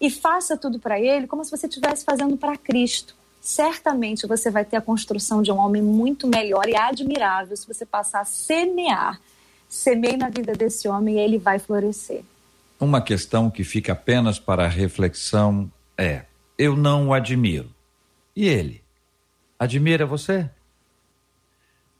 [0.00, 3.14] e faça tudo para ele como se você estivesse fazendo para Cristo.
[3.40, 7.86] Certamente você vai ter a construção de um homem muito melhor e admirável se você
[7.86, 9.20] passar a semear.
[9.68, 12.22] Semeie na vida desse homem e ele vai florescer.
[12.80, 16.24] Uma questão que fica apenas para reflexão é:
[16.56, 17.70] eu não o admiro.
[18.34, 18.82] E ele?
[19.58, 20.48] Admira você?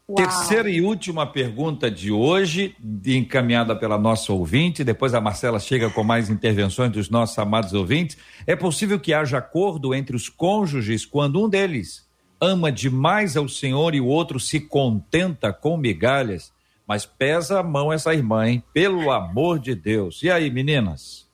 [0.09, 0.15] Uau.
[0.15, 6.03] Terceira e última pergunta de hoje, encaminhada pela nossa ouvinte, depois a Marcela chega com
[6.03, 8.17] mais intervenções dos nossos amados ouvintes.
[8.47, 12.09] É possível que haja acordo entre os cônjuges quando um deles
[12.41, 16.51] ama demais ao Senhor e o outro se contenta com migalhas?
[16.87, 18.63] Mas pesa a mão essa irmã, hein?
[18.73, 20.23] Pelo amor de Deus.
[20.23, 21.28] E aí, meninas?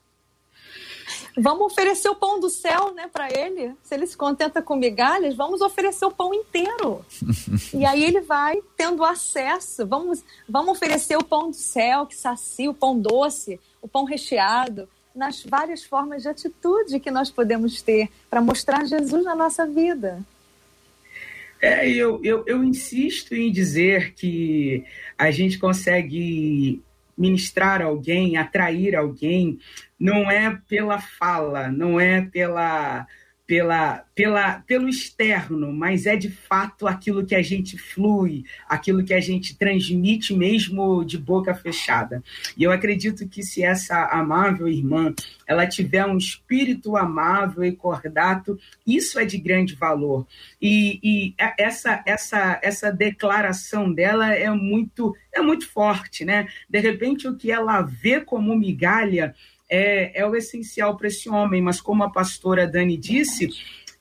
[1.38, 3.73] Vamos oferecer o pão do céu, né, para ele.
[3.83, 7.05] Se ele se contenta com migalhas, vamos oferecer o pão inteiro.
[7.73, 9.86] e aí ele vai tendo acesso.
[9.86, 14.88] Vamos, vamos oferecer o pão do céu que sacia, o pão doce, o pão recheado,
[15.13, 20.23] nas várias formas de atitude que nós podemos ter para mostrar Jesus na nossa vida.
[21.61, 24.83] É, eu, eu, eu insisto em dizer que
[25.17, 26.81] a gente consegue
[27.18, 29.59] ministrar alguém, atrair alguém,
[29.99, 33.07] não é pela fala, não é pela
[33.48, 39.14] pela, pela, pelo externo, mas é de fato aquilo que a gente flui, aquilo que
[39.14, 42.24] a gente transmite mesmo de boca fechada.
[42.58, 45.14] E eu acredito que se essa amável irmã
[45.48, 50.26] ela tiver um espírito amável e cordato, isso é de grande valor.
[50.60, 56.48] E, e essa, essa, essa declaração dela é muito, é muito forte, né?
[56.68, 59.36] De repente, o que ela vê como migalha
[59.70, 63.49] é, é o essencial para esse homem, mas como a pastora Dani disse,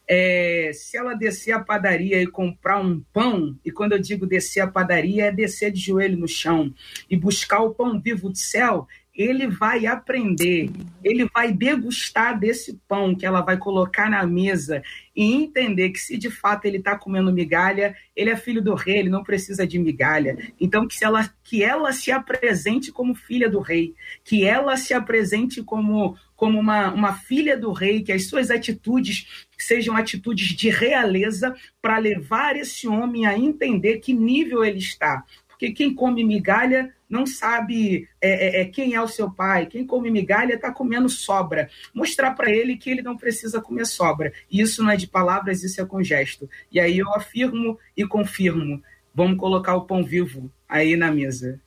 [0.07, 4.61] é, se ela descer a padaria e comprar um pão, e quando eu digo descer
[4.61, 6.73] a padaria, é descer de joelho no chão
[7.09, 10.71] e buscar o pão vivo do céu, ele vai aprender,
[11.03, 14.83] ele vai degustar desse pão que ela vai colocar na mesa
[15.15, 18.99] e entender que se de fato ele está comendo migalha, ele é filho do rei,
[18.99, 20.53] ele não precisa de migalha.
[20.61, 23.95] Então que, ela, que ela se apresente como filha do rei,
[24.25, 29.47] que ela se apresente como, como uma, uma filha do rei, que as suas atitudes
[29.57, 35.25] sejam atitudes de realeza para levar esse homem a entender que nível ele está,
[35.65, 39.65] porque quem come migalha não sabe é, é, é quem é o seu pai.
[39.65, 41.71] Quem come migalha está comendo sobra.
[41.95, 44.33] Mostrar para ele que ele não precisa comer sobra.
[44.51, 46.51] Isso não é de palavras, isso é com gesto.
[46.71, 48.83] E aí eu afirmo e confirmo.
[49.15, 51.59] Vamos colocar o pão vivo aí na mesa.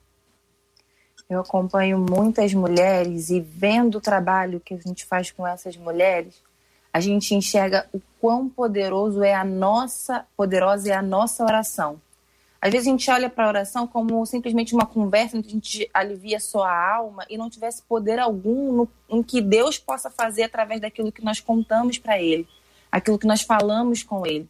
[1.28, 6.40] Eu acompanho muitas mulheres e vendo o trabalho que a gente faz com essas mulheres,
[6.92, 12.00] a gente enxerga o quão poderoso é a nossa, poderosa é a nossa oração.
[12.60, 15.90] Às vezes a gente olha para a oração como simplesmente uma conversa onde a gente
[15.94, 20.44] alivia só a alma e não tivesse poder algum no, em que Deus possa fazer
[20.44, 22.48] através daquilo que nós contamos para Ele,
[22.90, 24.48] aquilo que nós falamos com Ele.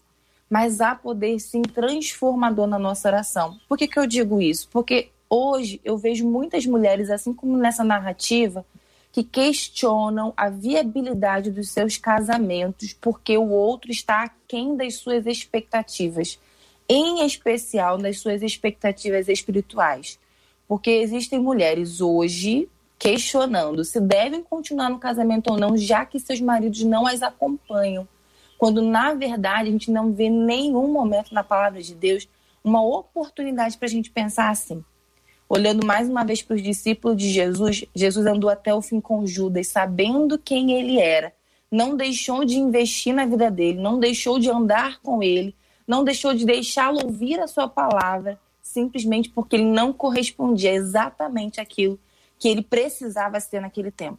[0.48, 3.58] Mas há poder sim transformador na nossa oração.
[3.68, 4.68] Por que, que eu digo isso?
[4.72, 8.64] Porque hoje eu vejo muitas mulheres, assim como nessa narrativa,
[9.12, 16.38] que questionam a viabilidade dos seus casamentos porque o outro está aquém das suas expectativas,
[16.88, 20.18] em especial das suas expectativas espirituais.
[20.66, 22.68] Porque existem mulheres hoje
[22.98, 28.08] questionando se devem continuar no casamento ou não, já que seus maridos não as acompanham.
[28.58, 32.28] Quando, na verdade, a gente não vê nenhum momento na palavra de Deus
[32.64, 34.84] uma oportunidade para a gente pensar assim.
[35.48, 39.26] Olhando mais uma vez para os discípulos de Jesus, Jesus andou até o fim com
[39.26, 41.32] Judas, sabendo quem ele era.
[41.70, 45.54] Não deixou de investir na vida dele, não deixou de andar com ele,
[45.88, 51.98] não deixou de deixá-lo ouvir a sua palavra, simplesmente porque ele não correspondia exatamente àquilo
[52.38, 54.18] que ele precisava ser naquele tempo.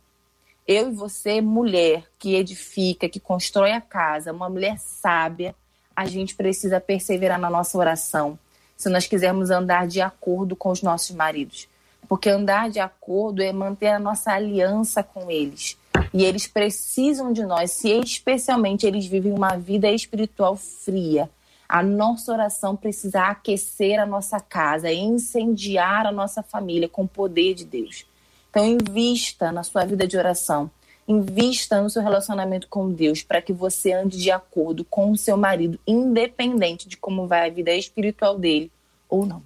[0.68, 5.56] Eu e você, mulher que edifica, que constrói a casa, uma mulher sábia,
[5.96, 8.38] a gente precisa perseverar na nossa oração
[8.76, 11.68] se nós quisermos andar de acordo com os nossos maridos.
[12.08, 15.78] Porque andar de acordo é manter a nossa aliança com eles.
[16.14, 21.30] E eles precisam de nós, se especialmente eles vivem uma vida espiritual fria.
[21.70, 27.54] A nossa oração precisa aquecer a nossa casa, incendiar a nossa família com o poder
[27.54, 28.08] de Deus.
[28.50, 30.72] Então, invista na sua vida de oração.
[31.08, 35.38] Invista no seu relacionamento com Deus para que você ande de acordo com o seu
[35.38, 38.72] marido, independente de como vai a vida espiritual dele
[39.08, 39.44] ou não.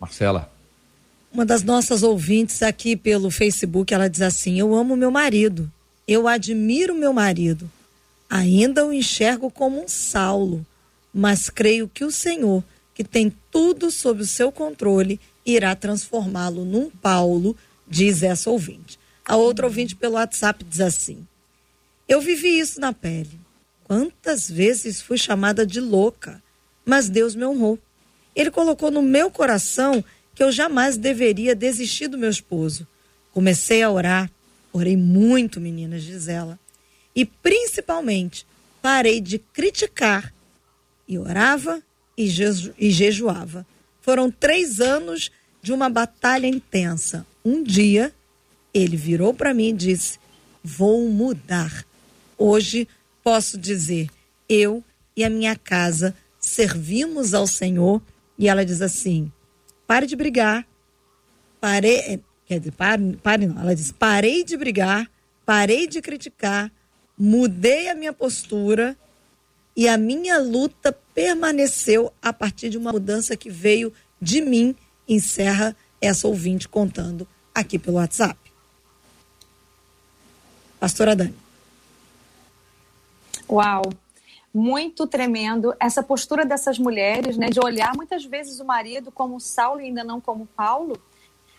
[0.00, 0.50] Marcela.
[1.32, 5.70] Uma das nossas ouvintes aqui pelo Facebook, ela diz assim: Eu amo meu marido,
[6.08, 7.70] eu admiro meu marido,
[8.30, 10.64] ainda o enxergo como um Saulo,
[11.12, 12.62] mas creio que o Senhor,
[12.94, 17.56] que tem tudo sob o seu controle, irá transformá-lo num Paulo,
[17.88, 19.00] diz essa ouvinte.
[19.26, 21.26] A outra ouvinte pelo WhatsApp diz assim:
[22.08, 23.40] Eu vivi isso na pele.
[23.84, 26.40] Quantas vezes fui chamada de louca,
[26.84, 27.76] mas Deus me honrou.
[28.36, 30.04] Ele colocou no meu coração
[30.34, 32.86] que eu jamais deveria desistir do meu esposo.
[33.32, 34.30] Comecei a orar,
[34.72, 36.58] orei muito, meninas, diz ela.
[37.20, 38.46] E principalmente,
[38.80, 40.32] parei de criticar
[41.06, 41.82] e orava
[42.16, 43.66] e, jeju e jejuava.
[44.00, 47.26] Foram três anos de uma batalha intensa.
[47.44, 48.10] Um dia,
[48.72, 50.18] ele virou para mim e disse:
[50.64, 51.84] Vou mudar.
[52.38, 52.88] Hoje
[53.22, 54.08] posso dizer,
[54.48, 54.82] eu
[55.14, 58.00] e a minha casa servimos ao Senhor.
[58.38, 59.30] E ela diz assim:
[59.86, 60.66] pare de brigar,
[61.60, 65.06] parei, quer dizer, pare, pare não, ela diz: parei de brigar,
[65.44, 66.72] parei de criticar,
[67.20, 68.96] mudei a minha postura
[69.76, 74.74] e a minha luta permaneceu a partir de uma mudança que veio de mim,
[75.06, 78.38] encerra essa ouvinte contando aqui pelo WhatsApp.
[80.78, 81.34] Pastora Dani.
[83.46, 83.82] Uau,
[84.52, 89.82] muito tremendo essa postura dessas mulheres, né, de olhar muitas vezes o marido como Saulo
[89.82, 90.98] e ainda não como Paulo,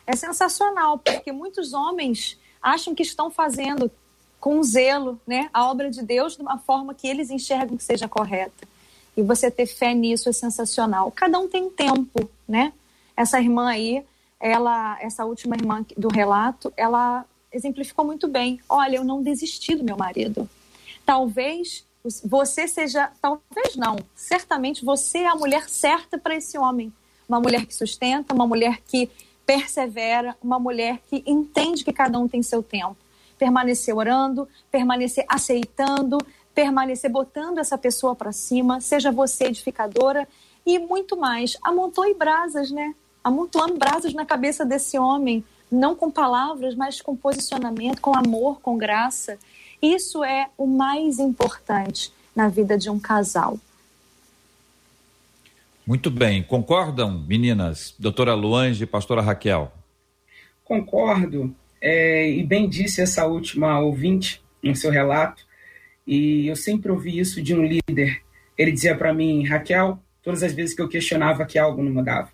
[0.07, 3.91] é sensacional, porque muitos homens acham que estão fazendo
[4.41, 8.09] com zelo, né, a obra de Deus de uma forma que eles enxergam que seja
[8.09, 8.67] correta.
[9.15, 11.11] E você ter fé nisso é sensacional.
[11.11, 12.73] Cada um tem tempo, né?
[13.15, 14.03] Essa irmã aí,
[14.39, 18.59] ela, essa última irmã do relato, ela exemplificou muito bem.
[18.67, 20.49] Olha, eu não desisti do meu marido.
[21.05, 21.85] Talvez
[22.25, 26.91] você seja, talvez não, certamente você é a mulher certa para esse homem.
[27.29, 29.07] Uma mulher que sustenta, uma mulher que
[29.45, 32.97] persevera, uma mulher que entende que cada um tem seu tempo.
[33.41, 36.19] Permanecer orando, permanecer aceitando,
[36.53, 40.27] permanecer botando essa pessoa para cima, seja você edificadora
[40.63, 41.57] e muito mais.
[41.63, 42.93] Amontoe brasas, né?
[43.23, 48.77] Amontoando brasas na cabeça desse homem, não com palavras, mas com posicionamento, com amor, com
[48.77, 49.39] graça.
[49.81, 53.57] Isso é o mais importante na vida de um casal.
[55.83, 56.43] Muito bem.
[56.43, 57.95] Concordam, meninas?
[57.97, 59.71] Doutora Luange e pastora Raquel?
[60.63, 61.55] Concordo.
[61.81, 65.45] É, e bem disse essa última ouvinte no seu relato.
[66.05, 68.21] E eu sempre ouvi isso de um líder.
[68.57, 72.31] Ele dizia para mim, Raquel, todas as vezes que eu questionava que algo não mudava,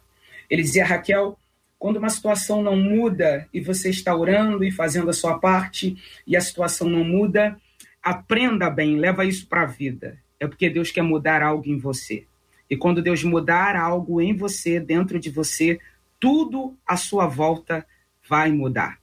[0.50, 1.38] Ele dizia, Raquel,
[1.80, 5.96] quando uma situação não muda e você está orando e fazendo a sua parte
[6.26, 7.58] e a situação não muda,
[8.02, 10.18] aprenda bem, leva isso para a vida.
[10.40, 12.26] É porque Deus quer mudar algo em você.
[12.70, 15.80] E quando Deus mudar algo em você, dentro de você,
[16.20, 17.86] tudo à sua volta
[18.28, 19.00] vai mudar.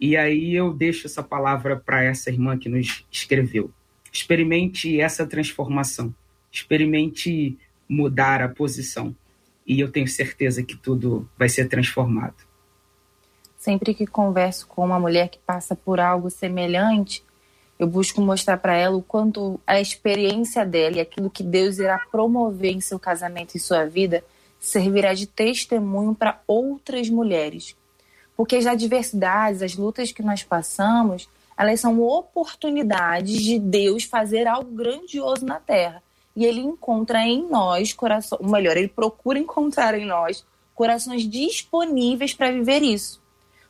[0.00, 3.70] E aí eu deixo essa palavra para essa irmã que nos escreveu.
[4.12, 6.14] Experimente essa transformação.
[6.52, 9.14] Experimente mudar a posição.
[9.66, 12.36] E eu tenho certeza que tudo vai ser transformado.
[13.56, 17.24] Sempre que converso com uma mulher que passa por algo semelhante,
[17.78, 21.98] eu busco mostrar para ela o quanto a experiência dela e aquilo que Deus irá
[22.10, 24.24] promover em seu casamento e sua vida
[24.58, 27.76] servirá de testemunho para outras mulheres.
[28.38, 34.70] Porque as adversidades, as lutas que nós passamos, elas são oportunidades de Deus fazer algo
[34.70, 36.00] grandioso na terra.
[36.36, 42.32] E ele encontra em nós coração, ou melhor, ele procura encontrar em nós corações disponíveis
[42.32, 43.20] para viver isso.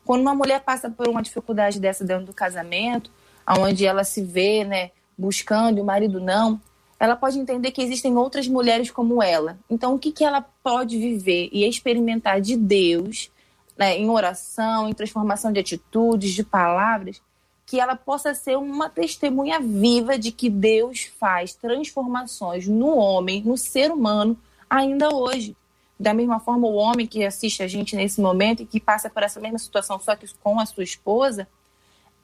[0.04, 3.10] Quando uma mulher passa por uma dificuldade dessa dentro do casamento,
[3.58, 6.60] onde ela se vê, né, buscando e o marido não,
[7.00, 9.58] ela pode entender que existem outras mulheres como ela.
[9.70, 13.30] Então, o que, que ela pode viver e experimentar de Deus,
[13.78, 17.22] né, em oração, em transformação de atitudes, de palavras,
[17.64, 23.56] que ela possa ser uma testemunha viva de que Deus faz transformações no homem, no
[23.56, 24.36] ser humano,
[24.68, 25.56] ainda hoje.
[26.00, 29.22] Da mesma forma, o homem que assiste a gente nesse momento e que passa por
[29.22, 31.46] essa mesma situação, só que com a sua esposa,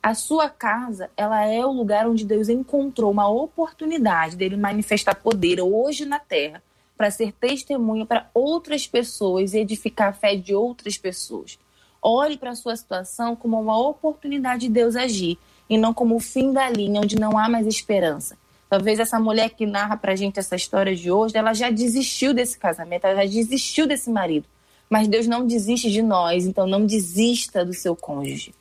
[0.02, 5.60] a sua casa, ela é o lugar onde Deus encontrou uma oportunidade dele manifestar poder
[5.60, 6.62] hoje na terra,
[6.96, 11.58] para ser testemunha para outras pessoas e edificar a fé de outras pessoas.
[12.00, 15.38] Olhe para a sua situação como uma oportunidade de Deus agir
[15.68, 18.36] e não como o fim da linha onde não há mais esperança.
[18.68, 22.34] Talvez essa mulher que narra para a gente essa história de hoje, ela já desistiu
[22.34, 24.46] desse casamento, ela já desistiu desse marido.
[24.88, 28.54] Mas Deus não desiste de nós, então não desista do seu cônjuge.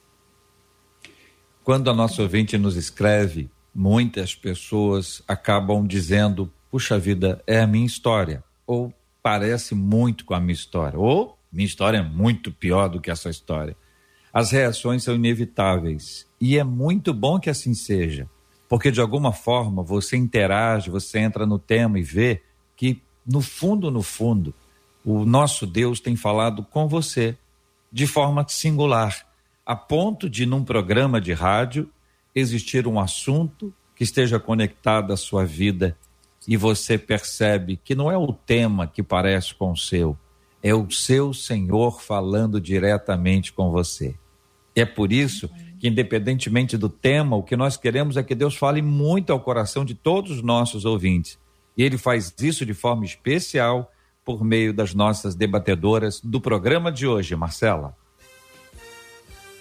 [1.63, 7.85] Quando a nossa ouvinte nos escreve, muitas pessoas acabam dizendo: puxa vida, é a minha
[7.85, 12.99] história, ou parece muito com a minha história, ou minha história é muito pior do
[12.99, 13.77] que essa história.
[14.33, 16.25] As reações são inevitáveis.
[16.41, 18.27] E é muito bom que assim seja,
[18.67, 22.41] porque de alguma forma você interage, você entra no tema e vê
[22.75, 24.51] que no fundo, no fundo,
[25.05, 27.37] o nosso Deus tem falado com você
[27.91, 29.27] de forma singular
[29.63, 31.87] a ponto de, num programa de rádio,
[32.33, 35.95] existir um assunto que esteja conectado à sua vida
[36.47, 40.17] e você percebe que não é o tema que parece com o seu,
[40.61, 44.15] é o seu Senhor falando diretamente com você.
[44.75, 48.81] É por isso que, independentemente do tema, o que nós queremos é que Deus fale
[48.81, 51.37] muito ao coração de todos os nossos ouvintes.
[51.77, 53.91] E Ele faz isso de forma especial
[54.25, 57.95] por meio das nossas debatedoras do programa de hoje, Marcela.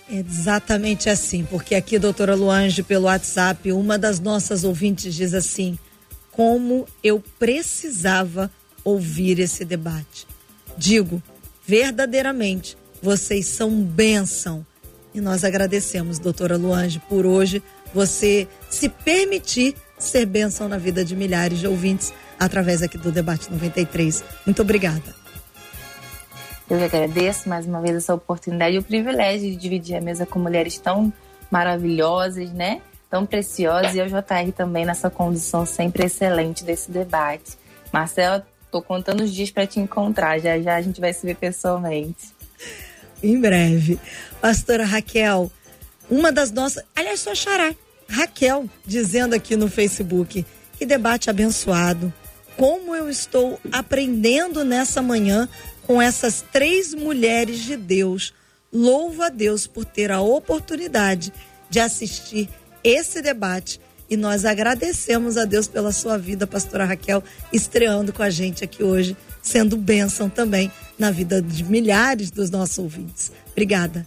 [0.09, 5.79] É exatamente assim, porque aqui, doutora Luange, pelo WhatsApp, uma das nossas ouvintes diz assim:
[6.33, 8.51] como eu precisava
[8.85, 10.27] ouvir esse debate.
[10.77, 11.23] Digo,
[11.67, 14.67] verdadeiramente, vocês são bênção.
[15.15, 17.63] E nós agradecemos, doutora Luange, por hoje
[17.95, 23.51] você se permitir ser bênção na vida de milhares de ouvintes através aqui do Debate
[23.51, 24.25] 93.
[24.47, 25.15] Muito obrigada.
[26.69, 30.39] Eu agradeço mais uma vez essa oportunidade e o privilégio de dividir a mesa com
[30.39, 31.13] mulheres tão
[31.51, 32.81] maravilhosas, né?
[33.13, 37.59] Tão preciosas e o JR também nessa condição sempre excelente desse debate.
[37.93, 41.37] Marcela, tô contando os dias para te encontrar, já já a gente vai se ver
[41.37, 42.33] pessoalmente.
[43.23, 44.01] Em breve.
[44.41, 45.53] Pastora Raquel,
[46.09, 47.75] uma das nossas, aliás, sua xará,
[48.09, 50.47] Raquel, dizendo aqui no Facebook,
[50.79, 52.11] que debate abençoado.
[52.57, 55.47] Como eu estou aprendendo nessa manhã
[55.83, 58.33] com essas três mulheres de Deus.
[58.73, 61.31] Louvo a Deus por ter a oportunidade
[61.69, 62.49] de assistir
[62.85, 63.81] esse debate
[64.11, 67.23] e nós agradecemos a Deus pela sua vida, pastora Raquel,
[67.53, 72.79] estreando com a gente aqui hoje, sendo bênção também na vida de milhares dos nossos
[72.79, 73.33] ouvintes.
[73.53, 74.07] Obrigada.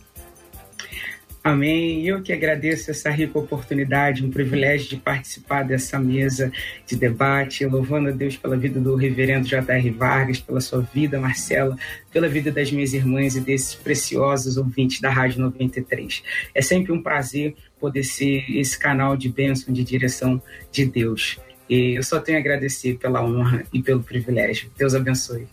[1.46, 2.08] Amém.
[2.08, 6.52] Eu que agradeço essa rica oportunidade, um privilégio de participar dessa mesa
[6.88, 9.92] de debate, louvando a Deus pela vida do reverendo J.R.
[9.92, 11.78] Vargas, pela sua vida, Marcela,
[12.12, 16.24] pela vida das minhas irmãs e desses preciosos ouvintes da Rádio 93.
[16.52, 20.42] É sempre um prazer poder ser esse canal de bênção, de direção
[20.72, 21.40] de Deus.
[21.70, 24.72] E eu só tenho a agradecer pela honra e pelo privilégio.
[24.76, 25.48] Deus abençoe.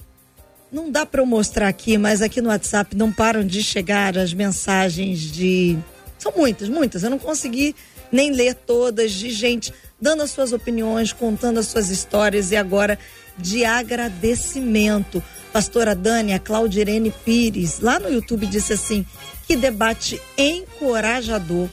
[0.73, 4.33] Não dá para eu mostrar aqui, mas aqui no WhatsApp não param de chegar as
[4.33, 5.79] mensagens de.
[6.19, 7.03] São muitas, muitas.
[7.03, 7.77] Eu não consegui
[8.11, 12.53] nem ler todas, de gente dando as suas opiniões, contando as suas histórias.
[12.53, 12.99] E agora
[13.37, 15.23] de agradecimento.
[15.53, 19.05] Pastora Dani, Claudirene Pires, lá no YouTube disse assim:
[19.47, 21.69] que debate encorajador.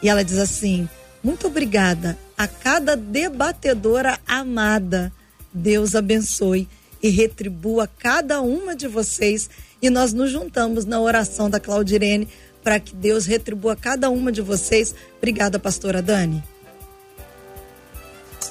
[0.00, 0.88] E ela diz assim:
[1.22, 5.12] muito obrigada a cada debatedora amada.
[5.52, 6.68] Deus abençoe
[7.02, 9.48] e retribua cada uma de vocês.
[9.80, 12.28] E nós nos juntamos na oração da Claudirene
[12.62, 14.94] para que Deus retribua cada uma de vocês.
[15.18, 16.42] Obrigada, pastora Dani.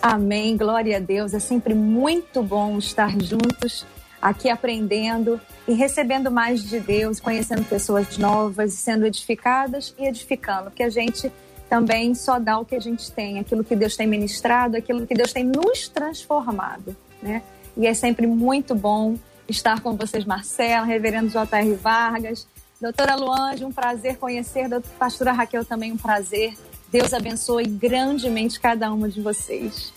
[0.02, 1.34] Amém, glória a Deus.
[1.34, 3.86] É sempre muito bom estar juntos
[4.22, 10.84] aqui aprendendo e recebendo mais de Deus, conhecendo pessoas novas, sendo edificadas e edificando, porque
[10.84, 11.32] a gente
[11.70, 15.14] também só dá o que a gente tem, aquilo que Deus tem ministrado, aquilo que
[15.14, 17.42] Deus tem nos transformado, né?
[17.78, 19.16] E é sempre muito bom
[19.48, 21.74] estar com vocês, Marcela, Reverendo J.R.
[21.74, 22.48] Vargas,
[22.80, 26.54] doutora Luange, um prazer conhecer, pastora Raquel também um prazer.
[26.92, 29.94] Deus abençoe grandemente cada uma de vocês.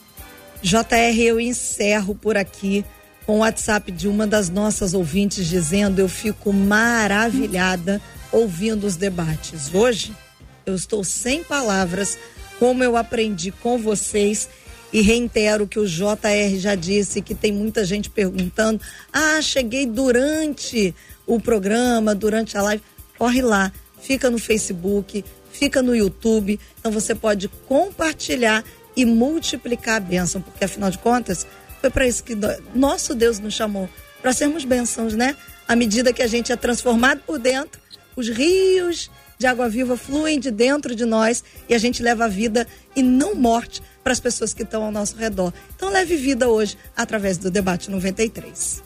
[0.61, 2.85] JR, eu encerro por aqui
[3.25, 8.01] com o WhatsApp de uma das nossas ouvintes dizendo: Eu fico maravilhada
[8.33, 9.73] ouvindo os debates.
[9.73, 10.17] Hoje
[10.67, 12.19] eu estou sem palavras,
[12.59, 14.49] como eu aprendi com vocês.
[14.93, 18.81] E reitero que o JR já disse que tem muita gente perguntando:
[19.13, 20.95] ah, cheguei durante
[21.27, 22.83] o programa, durante a live.
[23.19, 26.59] Corre lá, fica no Facebook, fica no YouTube.
[26.79, 28.65] Então você pode compartilhar
[28.97, 31.47] e multiplicar a bênção, porque afinal de contas,
[31.81, 32.37] foi para isso que
[32.75, 33.89] nosso Deus nos chamou,
[34.21, 35.37] para sermos bênçãos, né?
[35.69, 37.81] À medida que a gente é transformado por dentro,
[38.17, 42.29] os rios de água viva fluem de dentro de nós e a gente leva a
[42.29, 42.67] vida
[42.97, 45.53] e não morte para as pessoas que estão ao nosso redor.
[45.75, 48.83] Então leve vida hoje através do debate 93.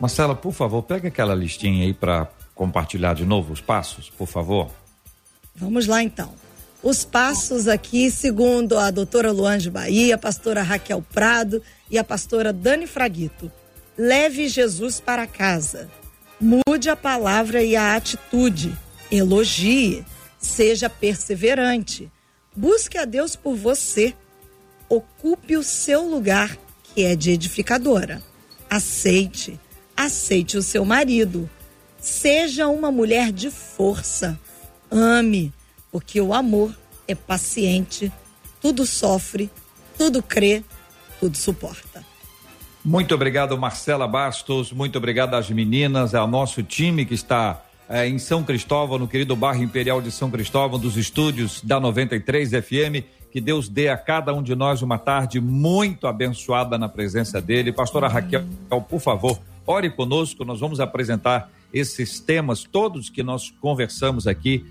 [0.00, 4.70] Marcela, por favor, pega aquela listinha aí para compartilhar de novo os passos, por favor.
[5.54, 6.32] Vamos lá então.
[6.82, 12.52] Os passos aqui, segundo a doutora Luange Bahia, a pastora Raquel Prado e a pastora
[12.52, 13.50] Dani Fraguito.
[13.96, 15.88] Leve Jesus para casa.
[16.40, 18.76] Mude a palavra e a atitude
[19.12, 20.04] elogie,
[20.38, 22.10] seja perseverante,
[22.56, 24.14] busque a Deus por você,
[24.96, 28.22] ocupe o seu lugar, que é de edificadora.
[28.68, 29.58] Aceite,
[29.96, 31.48] aceite o seu marido.
[31.98, 34.38] Seja uma mulher de força.
[34.90, 35.52] Ame,
[35.90, 36.76] porque o amor
[37.08, 38.12] é paciente,
[38.60, 39.50] tudo sofre,
[39.96, 40.62] tudo crê,
[41.18, 42.04] tudo suporta.
[42.84, 44.72] Muito obrigado, Marcela Bastos.
[44.72, 49.36] Muito obrigado às meninas, ao nosso time que está é, em São Cristóvão, no querido
[49.36, 53.21] bairro Imperial de São Cristóvão, dos estúdios da 93 FM.
[53.32, 57.72] Que Deus dê a cada um de nós uma tarde muito abençoada na presença dele.
[57.72, 58.44] Pastora Raquel,
[58.88, 60.44] por favor, ore conosco.
[60.44, 64.64] Nós vamos apresentar esses temas todos que nós conversamos aqui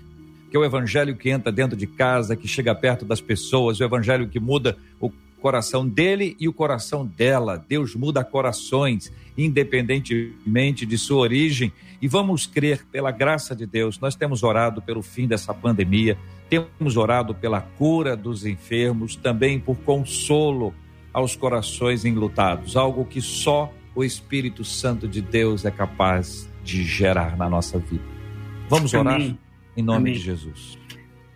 [0.52, 3.84] que é o evangelho que entra dentro de casa, que chega perto das pessoas, o
[3.84, 5.10] evangelho que muda o
[5.42, 7.62] coração dele e o coração dela.
[7.68, 11.72] Deus muda corações, independentemente de sua origem.
[12.00, 16.16] E vamos crer, pela graça de Deus, nós temos orado pelo fim dessa pandemia,
[16.48, 20.72] temos orado pela cura dos enfermos, também por consolo
[21.12, 27.36] aos corações enlutados, algo que só o Espírito Santo de Deus é capaz de gerar
[27.36, 28.04] na nossa vida.
[28.68, 29.38] Vamos orar Amém.
[29.76, 30.12] em nome Amém.
[30.14, 30.78] de Jesus.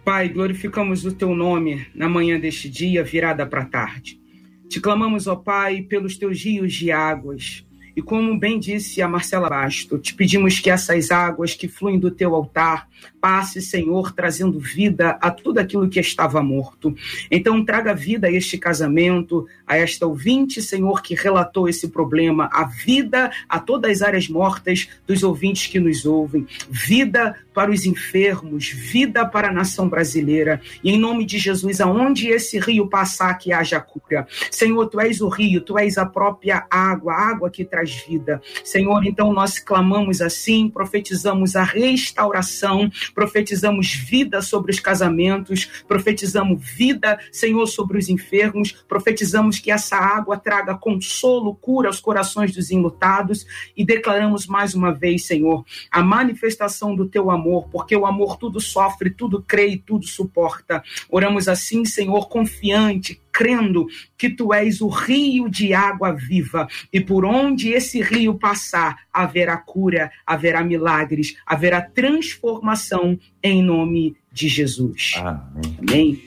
[0.06, 4.20] Pai, glorificamos o teu nome na manhã deste dia, virada para a tarde.
[4.68, 7.65] Te clamamos, ó Pai, pelos teus rios de águas,
[7.96, 12.10] e como bem disse a Marcela Basto, te pedimos que essas águas que fluem do
[12.10, 12.86] teu altar
[13.20, 16.94] passe, Senhor, trazendo vida a tudo aquilo que estava morto.
[17.30, 22.64] Então, traga vida a este casamento, a esta ouvinte, Senhor, que relatou esse problema, a
[22.64, 28.68] vida a todas as áreas mortas dos ouvintes que nos ouvem, vida para os enfermos,
[28.68, 30.60] vida para a nação brasileira.
[30.84, 34.26] E em nome de Jesus, aonde esse rio passar, que haja cura.
[34.50, 38.40] Senhor, tu és o rio, tu és a própria água, a água que traz vida.
[38.64, 47.18] Senhor, então nós clamamos assim, profetizamos a restauração, profetizamos vida sobre os casamentos, profetizamos vida,
[47.30, 53.46] Senhor, sobre os enfermos, profetizamos que essa água traga consolo, cura aos corações dos enlutados
[53.76, 58.60] e declaramos mais uma vez, Senhor, a manifestação do teu amor, porque o amor tudo
[58.60, 60.82] sofre, tudo crê e tudo suporta.
[61.08, 67.26] Oramos assim, Senhor, confiante, crendo que tu és o rio de água viva e por
[67.26, 75.12] onde esse rio passar haverá cura, haverá milagres, haverá transformação em nome de Jesus.
[75.18, 75.76] Amém.
[75.86, 76.22] Amém.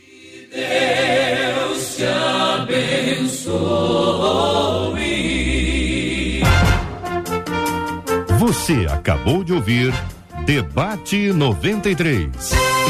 [0.52, 3.50] Deus te abençoe.
[8.38, 9.92] Você acabou de ouvir
[10.46, 12.89] Debate 93.